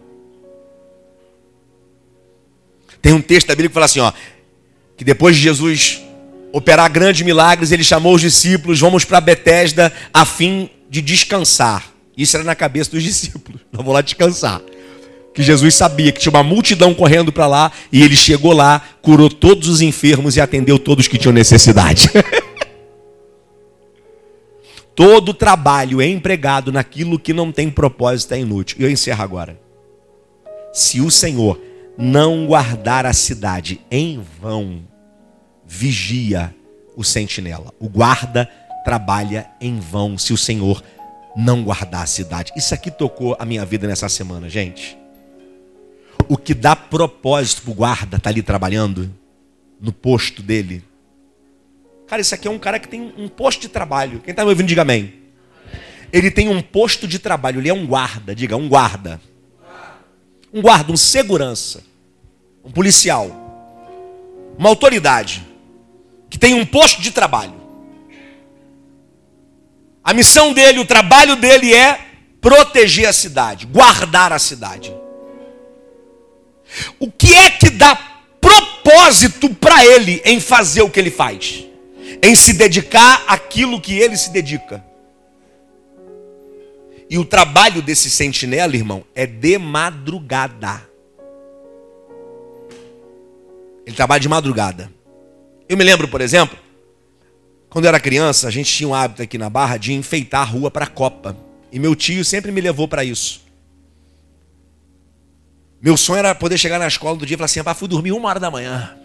Tem 3.02 3.14
um 3.14 3.22
texto 3.22 3.48
da 3.48 3.54
Bíblia 3.54 3.70
que 3.70 3.74
fala 3.74 3.86
assim, 3.86 4.00
ó, 4.00 4.12
que 4.98 5.04
depois 5.04 5.36
de 5.36 5.42
Jesus 5.42 6.02
operar 6.52 6.90
grandes 6.90 7.22
milagres, 7.22 7.72
ele 7.72 7.84
chamou 7.84 8.16
os 8.16 8.22
discípulos, 8.22 8.80
vamos 8.80 9.04
para 9.04 9.20
Betesda 9.20 9.92
a 10.14 10.26
fim 10.26 10.70
de 10.90 11.02
descansar. 11.02 11.84
Isso 12.18 12.38
era 12.38 12.46
na 12.46 12.56
cabeça 12.56 12.92
dos 12.92 13.04
discípulos. 13.04 13.60
Vou 13.72 13.94
lá 13.94 14.02
descansar. 14.02 14.62
Que 15.34 15.44
Jesus 15.44 15.76
sabia 15.76 16.14
que 16.14 16.20
tinha 16.20 16.32
uma 16.32 16.44
multidão 16.44 16.94
correndo 16.94 17.30
para 17.30 17.46
lá 17.46 17.72
e 17.92 18.02
ele 18.02 18.16
chegou 18.16 18.54
lá, 18.54 18.82
curou 19.02 19.30
todos 19.30 19.68
os 19.68 19.82
enfermos 19.82 20.38
e 20.38 20.42
atendeu 20.42 20.80
todos 20.80 21.10
que 21.10 21.18
tinham 21.18 21.34
necessidade. 21.34 22.10
Todo 24.96 25.34
trabalho 25.34 26.02
é 26.02 26.08
empregado 26.08 26.72
naquilo 26.72 27.20
que 27.20 27.34
não 27.34 27.52
tem 27.52 27.70
propósito 27.70 28.34
é 28.34 28.40
inútil. 28.40 28.78
E 28.80 28.84
eu 28.84 28.90
encerro 28.90 29.22
agora. 29.22 29.60
Se 30.72 31.02
o 31.02 31.12
Senhor 31.12 31.62
não 31.98 32.48
guardar 32.48 33.06
a 33.06 33.14
cidade 33.14 33.82
em 33.92 34.24
vão, 34.42 34.84
vigia 35.66 36.56
o 36.96 37.04
sentinela. 37.04 37.74
O 37.80 37.90
guarda 37.90 38.50
trabalha 38.86 39.50
em 39.60 39.80
vão 39.80 40.18
se 40.18 40.32
o 40.32 40.38
Senhor 40.38 40.82
não 41.36 41.64
guardar 41.64 42.04
a 42.04 42.08
cidade. 42.08 42.54
Isso 42.56 42.74
aqui 42.74 42.90
tocou 42.90 43.36
a 43.38 43.46
minha 43.46 43.66
vida 43.66 43.88
nessa 43.88 44.08
semana, 44.08 44.48
gente. 44.48 44.98
O 46.30 46.38
que 46.38 46.54
dá 46.54 46.76
propósito 46.76 47.64
para 47.64 47.72
o 47.72 47.76
guarda 47.76 48.18
estar 48.18 48.20
tá 48.20 48.30
ali 48.30 48.42
trabalhando 48.42 49.12
no 49.80 49.92
posto 49.92 50.42
dele. 50.42 50.84
Cara, 52.08 52.22
isso 52.22 52.36
aqui 52.36 52.48
é 52.48 52.52
um 52.52 52.60
cara 52.60 52.80
que 52.80 52.88
tem 52.88 53.14
um 53.18 53.28
posto 53.28 53.62
de 53.62 53.70
trabalho. 53.70 54.20
Quem 54.20 54.32
está 54.32 54.44
me 54.44 54.50
ouvindo, 54.50 54.68
diga 54.68 54.84
amém. 54.84 55.14
Ele 56.14 56.30
tem 56.30 56.48
um 56.48 56.62
posto 56.62 57.08
de 57.08 57.18
trabalho, 57.20 57.60
ele 57.60 57.70
é 57.70 57.74
um 57.74 57.86
guarda, 57.86 58.36
diga, 58.36 58.56
um 58.56 58.70
guarda. 58.70 59.20
Um 60.54 60.62
guarda, 60.62 60.92
um 60.94 60.98
segurança, 60.98 61.84
um 62.64 62.72
policial, 62.72 63.30
uma 64.58 64.70
autoridade 64.70 65.46
que 66.30 66.38
tem 66.38 66.54
um 66.54 66.66
posto 66.66 67.02
de 67.02 67.12
trabalho. 67.12 67.56
A 70.04 70.14
missão 70.14 70.54
dele, 70.54 70.80
o 70.80 70.86
trabalho 70.86 71.36
dele 71.36 71.74
é 71.74 72.00
proteger 72.40 73.08
a 73.08 73.14
cidade, 73.14 73.66
guardar 73.66 74.32
a 74.32 74.40
cidade. 74.40 74.94
O 77.00 77.12
que 77.12 77.34
é 77.34 77.50
que 77.50 77.72
dá 77.72 77.96
propósito 78.40 79.50
para 79.56 79.86
ele 79.86 80.22
em 80.24 80.40
fazer 80.40 80.84
o 80.84 80.90
que 80.90 81.00
ele 81.00 81.12
faz? 81.12 81.66
Em 82.22 82.36
se 82.36 82.54
dedicar 82.54 83.24
àquilo 83.28 83.80
que 83.80 83.98
ele 83.98 84.18
se 84.18 84.32
dedica. 84.32 84.84
E 87.10 87.18
o 87.18 87.26
trabalho 87.26 87.82
desse 87.82 88.10
sentinela, 88.10 88.76
irmão, 88.76 89.04
é 89.14 89.26
de 89.26 89.58
madrugada. 89.58 90.82
Ele 93.86 93.96
trabalha 93.96 94.20
de 94.20 94.28
madrugada. 94.28 94.92
Eu 95.70 95.78
me 95.78 95.84
lembro, 95.84 96.08
por 96.08 96.22
exemplo, 96.22 96.58
quando 97.70 97.86
eu 97.86 97.90
era 97.90 98.00
criança, 98.00 98.48
a 98.48 98.52
gente 98.52 98.74
tinha 98.74 98.90
um 98.90 98.96
hábito 98.96 99.22
aqui 99.22 99.38
na 99.38 99.50
Barra 99.50 99.78
de 99.78 99.94
enfeitar 99.94 100.42
a 100.42 100.46
rua 100.46 100.72
para 100.72 100.86
a 100.86 100.90
Copa. 100.90 101.38
E 101.72 101.78
meu 101.78 101.96
tio 101.96 102.26
sempre 102.26 102.52
me 102.52 102.62
levou 102.62 102.88
para 102.88 103.04
isso. 103.04 103.44
Meu 105.82 105.96
sonho 105.98 106.20
era 106.20 106.34
poder 106.34 106.58
chegar 106.58 106.80
na 106.80 106.88
escola 106.88 107.16
do 107.16 107.26
dia 107.26 107.36
e 107.36 107.38
falar 107.38 107.46
assim: 107.46 107.62
fui 107.78 107.88
dormir 107.88 108.12
uma 108.12 108.30
hora 108.30 108.40
da 108.40 108.50
manhã. 108.50 108.98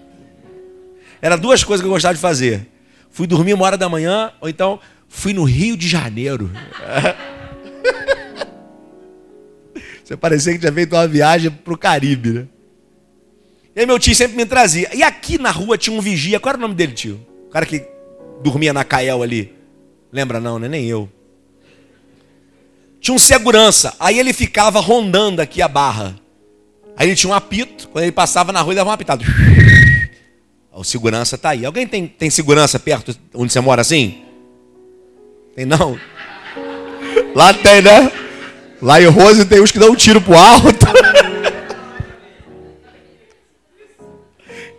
Era 1.21 1.37
duas 1.37 1.63
coisas 1.63 1.83
que 1.83 1.87
eu 1.87 1.93
gostava 1.93 2.15
de 2.15 2.21
fazer. 2.21 2.67
Fui 3.11 3.27
dormir 3.27 3.55
uma 3.55 3.65
hora 3.65 3.77
da 3.77 3.89
manhã, 3.89 4.33
ou 4.41 4.49
então 4.49 4.79
fui 5.09 5.33
no 5.33 5.45
Rio 5.45 5.77
de 5.77 5.89
Janeiro. 5.89 6.51
Você 10.05 10.17
parecia 10.17 10.53
que 10.53 10.59
tinha 10.59 10.73
feito 10.73 10.95
uma 10.95 11.07
viagem 11.07 11.51
para 11.51 11.73
o 11.73 11.79
Caribe, 11.79 12.31
né? 12.31 12.47
E 13.77 13.81
aí 13.81 13.87
meu 13.87 13.99
tio 13.99 14.15
sempre 14.15 14.37
me 14.37 14.45
trazia. 14.45 14.91
E 14.93 15.03
aqui 15.03 15.39
na 15.39 15.51
rua 15.51 15.79
tinha 15.79 15.97
um 15.97 16.01
vigia. 16.01 16.41
Qual 16.41 16.51
era 16.51 16.59
o 16.59 16.61
nome 16.61 16.75
dele, 16.75 16.93
tio? 16.93 17.25
O 17.47 17.51
cara 17.51 17.65
que 17.65 17.87
dormia 18.43 18.73
na 18.73 18.83
Cael 18.83 19.23
ali. 19.23 19.55
Lembra 20.13 20.41
não, 20.41 20.59
né? 20.59 20.69
Nem 20.69 20.87
eu. 20.87 21.09
Tinha 23.01 23.15
um 23.15 23.19
segurança. 23.19 23.95
Aí 24.01 24.19
ele 24.19 24.33
ficava 24.33 24.81
rondando 24.81 25.41
aqui 25.41 25.63
a 25.63 25.69
barra. 25.69 26.17
Aí 26.97 27.09
ele 27.09 27.17
tinha 27.17 27.31
um 27.31 27.35
apito. 27.35 27.89
Quando 27.89 28.03
ele 28.03 28.13
passava 28.13 28.53
na 28.53 28.61
rua, 28.61 28.73
ele 28.73 28.79
dava 28.79 28.91
um 28.91 28.93
apitado. 28.93 29.25
O 30.73 30.85
segurança 30.85 31.37
tá 31.37 31.51
aí. 31.51 31.67
Alguém 31.67 31.87
tem, 31.87 32.07
tem 32.07 32.31
segurança 32.31 32.79
perto 32.79 33.15
onde 33.35 33.53
você 33.53 33.61
mora 33.61 33.83
assim? 33.83 34.23
Tem 35.55 35.67
não? 35.67 35.99
Lá 37.35 37.53
tem, 37.53 37.83
né? 37.83 38.11
Lá 38.81 39.01
em 39.01 39.07
Rose 39.07 39.45
tem 39.45 39.61
uns 39.61 39.71
que 39.71 39.79
dão 39.79 39.91
um 39.91 39.97
tiro 39.97 40.21
pro 40.21 40.35
alto. 40.35 40.87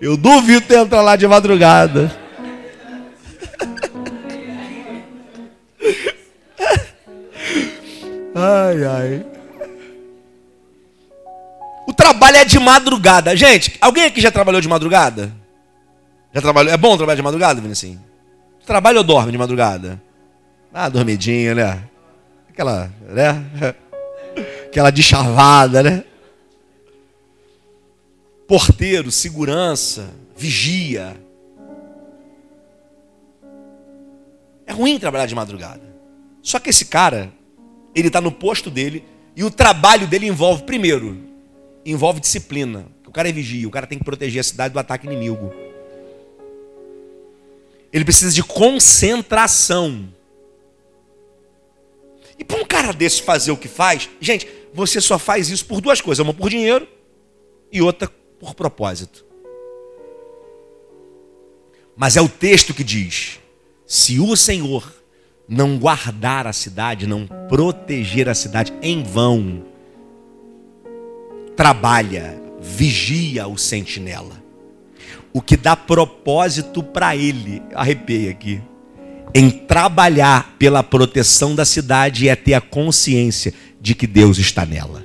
Eu 0.02 0.18
duvido 0.18 0.62
ter 0.62 0.80
entrar 0.80 1.02
lá 1.02 1.16
de 1.16 1.28
madrugada. 1.28 2.12
Ai, 8.34 8.84
ai. 8.84 9.26
O 11.88 11.94
trabalho 11.94 12.38
é 12.38 12.46
de 12.46 12.58
madrugada. 12.58 13.36
Gente, 13.36 13.78
alguém 13.80 14.06
aqui 14.06 14.20
já 14.20 14.32
trabalhou 14.32 14.62
de 14.62 14.68
madrugada? 14.68 15.41
Já 16.34 16.42
trabalhou? 16.42 16.74
É 16.74 16.78
bom 16.78 16.96
trabalhar 16.96 17.16
de 17.16 17.22
madrugada, 17.22 17.62
Vinicinho? 17.62 18.02
Trabalha 18.66 19.00
ou 19.00 19.04
dorme 19.04 19.32
de 19.32 19.38
madrugada? 19.38 20.02
Ah, 20.74 20.88
dormidinha, 20.88 21.54
né? 21.54 21.84
Aquela, 22.50 22.92
né? 23.10 23.76
Aquela 24.68 24.92
de 24.92 25.04
chavada, 25.04 25.84
né? 25.84 26.04
Porteiro, 28.48 29.12
segurança, 29.12 30.10
vigia. 30.36 31.16
É 34.66 34.72
ruim 34.72 34.98
trabalhar 35.00 35.26
de 35.26 35.36
madrugada. 35.36 35.82
Só 36.42 36.60
que 36.60 36.70
esse 36.70 36.86
cara, 36.86 37.32
ele 37.94 38.08
está 38.08 38.22
no 38.22 38.32
posto 38.32 38.70
dele 38.70 39.04
e 39.36 39.44
o 39.44 39.52
trabalho 39.52 40.08
dele 40.08 40.28
envolve, 40.28 40.64
primeiro, 40.64 41.18
envolve 41.86 42.20
disciplina. 42.22 42.86
O 43.06 43.12
cara 43.12 43.28
é 43.28 43.32
vigia, 43.34 43.68
o 43.68 43.72
cara 43.72 43.86
tem 43.86 43.98
que 43.98 44.06
proteger 44.06 44.40
a 44.40 44.44
cidade 44.44 44.74
do 44.74 44.80
ataque 44.80 45.06
inimigo. 45.06 45.54
Ele 47.92 48.06
precisa 48.06 48.34
de 48.34 48.44
concentração. 48.44 50.08
E 52.38 52.44
para 52.44 52.60
um 52.60 52.66
cara 52.66 52.92
desse 52.94 53.22
fazer 53.22 53.52
o 53.52 53.58
que 53.58 53.68
faz, 53.68 54.10
gente, 54.20 54.48
você 54.74 55.02
só 55.02 55.20
faz 55.20 55.50
isso 55.50 55.66
por 55.66 55.82
duas 55.82 56.02
coisas: 56.02 56.24
uma 56.24 56.34
por 56.34 56.50
dinheiro 56.50 56.88
e 57.72 57.82
outra 57.82 58.10
por 58.40 58.56
propósito. 58.56 59.26
Mas 61.96 62.16
é 62.16 62.22
o 62.22 62.30
texto 62.30 62.74
que 62.74 62.84
diz: 62.84 63.40
se 63.86 64.20
o 64.20 64.36
Senhor 64.36 64.92
não 65.48 65.78
guardar 65.78 66.48
a 66.48 66.54
cidade, 66.54 67.06
não 67.06 67.28
proteger 67.50 68.30
a 68.30 68.34
cidade, 68.34 68.74
em 68.82 69.04
vão 69.04 69.70
trabalha, 71.62 72.42
vigia 72.60 73.48
o 73.48 73.56
sentinela. 73.56 74.41
O 75.34 75.42
que 75.42 75.56
dá 75.56 75.76
propósito 75.76 76.84
para 76.84 77.16
ele, 77.16 77.62
arrepiei 77.74 78.30
aqui, 78.30 78.62
em 79.34 79.50
trabalhar 79.50 80.56
pela 80.60 80.84
proteção 80.84 81.56
da 81.56 81.64
cidade 81.64 82.28
é 82.28 82.36
ter 82.36 82.54
a 82.54 82.62
consciência 82.62 83.54
de 83.80 83.96
que 83.96 84.06
Deus 84.06 84.38
está 84.38 84.66
nela. 84.66 85.04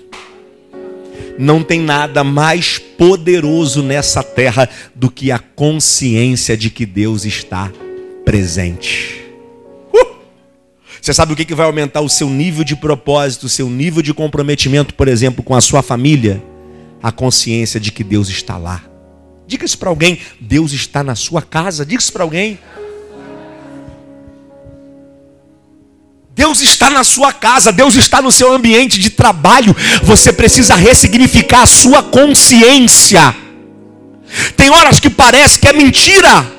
Não 1.38 1.62
tem 1.62 1.80
nada 1.80 2.24
mais 2.24 2.78
poderoso 2.78 3.82
nessa 3.82 4.22
terra 4.22 4.68
do 4.94 5.10
que 5.10 5.30
a 5.30 5.38
consciência 5.38 6.56
de 6.56 6.70
que 6.70 6.84
Deus 6.84 7.24
está 7.24 7.70
presente. 8.24 9.26
Você 11.00 11.14
sabe 11.14 11.34
o 11.34 11.36
que 11.36 11.54
vai 11.54 11.66
aumentar 11.66 12.00
o 12.00 12.08
seu 12.08 12.28
nível 12.28 12.64
de 12.64 12.74
propósito, 12.74 13.44
o 13.44 13.48
seu 13.48 13.70
nível 13.70 14.02
de 14.02 14.12
comprometimento, 14.12 14.92
por 14.92 15.06
exemplo, 15.06 15.40
com 15.40 15.54
a 15.54 15.60
sua 15.60 15.80
família? 15.80 16.42
A 17.00 17.12
consciência 17.12 17.78
de 17.78 17.92
que 17.92 18.02
Deus 18.02 18.28
está 18.28 18.56
lá. 18.56 18.82
Diga 19.46 19.64
isso 19.64 19.78
para 19.78 19.88
alguém: 19.88 20.20
Deus 20.40 20.72
está 20.72 21.02
na 21.02 21.14
sua 21.14 21.42
casa. 21.42 21.84
Diga 21.84 22.00
isso 22.00 22.12
para 22.12 22.24
alguém. 22.24 22.58
Deus 26.34 26.60
está 26.60 26.90
na 26.90 27.02
sua 27.02 27.32
casa, 27.32 27.72
Deus 27.72 27.96
está 27.96 28.20
no 28.20 28.30
seu 28.30 28.52
ambiente 28.52 28.98
de 29.00 29.08
trabalho. 29.08 29.74
Você 30.02 30.30
precisa 30.30 30.74
ressignificar 30.74 31.62
a 31.62 31.66
sua 31.66 32.02
consciência. 32.02 33.34
Tem 34.54 34.68
horas 34.68 35.00
que 35.00 35.08
parece 35.08 35.58
que 35.58 35.66
é 35.66 35.72
mentira. 35.72 36.55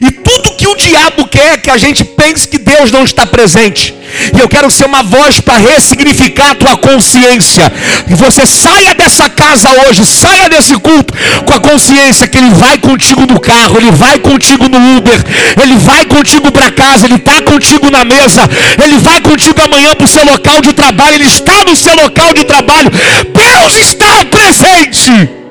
E 0.00 0.10
tudo 0.10 0.56
que 0.56 0.66
o 0.66 0.74
diabo 0.74 1.26
quer 1.26 1.54
é 1.54 1.56
que 1.58 1.70
a 1.70 1.76
gente 1.76 2.04
pense 2.04 2.48
que 2.48 2.58
Deus 2.58 2.90
não 2.90 3.04
está 3.04 3.26
presente. 3.26 3.94
E 4.34 4.38
eu 4.38 4.48
quero 4.48 4.70
ser 4.70 4.86
uma 4.86 5.02
voz 5.02 5.40
para 5.40 5.58
ressignificar 5.58 6.50
a 6.50 6.54
tua 6.54 6.76
consciência. 6.76 7.70
E 8.08 8.14
você 8.14 8.46
saia 8.46 8.94
dessa 8.94 9.28
casa 9.28 9.68
hoje, 9.86 10.04
saia 10.04 10.48
desse 10.48 10.74
culto 10.78 11.14
com 11.44 11.52
a 11.52 11.60
consciência 11.60 12.26
que 12.28 12.38
Ele 12.38 12.50
vai 12.50 12.78
contigo 12.78 13.26
no 13.26 13.40
carro, 13.40 13.76
Ele 13.78 13.90
vai 13.90 14.18
contigo 14.18 14.68
no 14.68 14.98
Uber, 14.98 15.24
Ele 15.60 15.76
vai 15.76 16.04
contigo 16.04 16.50
para 16.50 16.70
casa, 16.70 17.06
Ele 17.06 17.16
está 17.16 17.42
contigo 17.42 17.90
na 17.90 18.04
mesa, 18.04 18.48
Ele 18.82 18.98
vai 18.98 19.20
contigo 19.20 19.60
amanhã 19.62 19.94
para 19.94 20.04
o 20.04 20.08
seu 20.08 20.24
local 20.24 20.60
de 20.60 20.72
trabalho, 20.72 21.16
Ele 21.16 21.26
está 21.26 21.64
no 21.64 21.76
seu 21.76 21.94
local 21.94 22.32
de 22.34 22.44
trabalho. 22.44 22.90
Deus 23.34 23.76
está 23.76 24.24
presente 24.24 25.41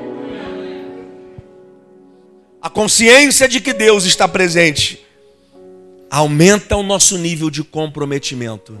a 2.62 2.70
consciência 2.70 3.48
de 3.48 3.60
que 3.60 3.72
Deus 3.72 4.04
está 4.04 4.28
presente, 4.28 5.04
aumenta 6.08 6.76
o 6.76 6.82
nosso 6.84 7.18
nível 7.18 7.50
de 7.50 7.64
comprometimento 7.64 8.78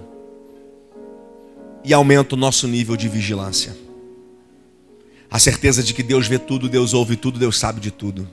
e 1.82 1.92
aumenta 1.92 2.36
o 2.36 2.38
nosso 2.38 2.68
nível 2.68 2.96
de 2.96 3.08
vigilância. 3.08 3.76
A 5.28 5.38
certeza 5.40 5.82
de 5.82 5.92
que 5.92 6.02
Deus 6.02 6.28
vê 6.28 6.38
tudo, 6.38 6.68
Deus 6.68 6.94
ouve 6.94 7.16
tudo, 7.16 7.40
Deus 7.40 7.58
sabe 7.58 7.80
de 7.80 7.90
tudo. 7.90 8.28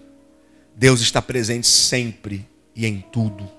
Deus 0.76 1.02
está 1.02 1.20
presente 1.20 1.66
sempre 1.66 2.46
e 2.76 2.86
em 2.86 3.04
tudo. 3.12 3.50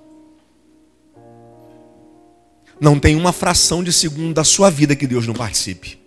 Não 2.80 3.00
tem 3.00 3.16
uma 3.16 3.32
fração 3.32 3.82
de 3.82 3.92
segundo 3.92 4.32
da 4.32 4.44
sua 4.44 4.70
vida 4.70 4.94
que 4.94 5.08
Deus 5.08 5.26
não 5.26 5.34
participe 5.34 5.99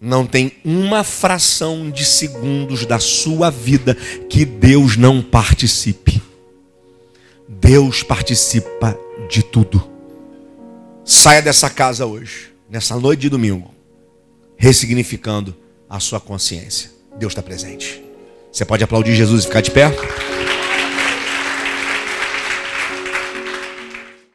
não 0.00 0.26
tem 0.26 0.52
uma 0.64 1.02
fração 1.02 1.90
de 1.90 2.04
segundos 2.04 2.84
da 2.84 2.98
sua 2.98 3.50
vida 3.50 3.94
que 4.28 4.44
Deus 4.44 4.96
não 4.96 5.22
participe. 5.22 6.22
Deus 7.48 8.02
participa 8.02 8.98
de 9.28 9.42
tudo. 9.42 9.88
Saia 11.04 11.40
dessa 11.40 11.70
casa 11.70 12.04
hoje, 12.04 12.52
nessa 12.68 12.98
noite 12.98 13.20
de 13.20 13.28
domingo, 13.28 13.72
ressignificando 14.56 15.56
a 15.88 16.00
sua 16.00 16.20
consciência. 16.20 16.90
Deus 17.18 17.32
está 17.32 17.42
presente. 17.42 18.02
Você 18.52 18.64
pode 18.64 18.82
aplaudir 18.82 19.14
Jesus 19.14 19.44
e 19.44 19.46
ficar 19.46 19.60
de 19.60 19.70
pé? 19.70 19.92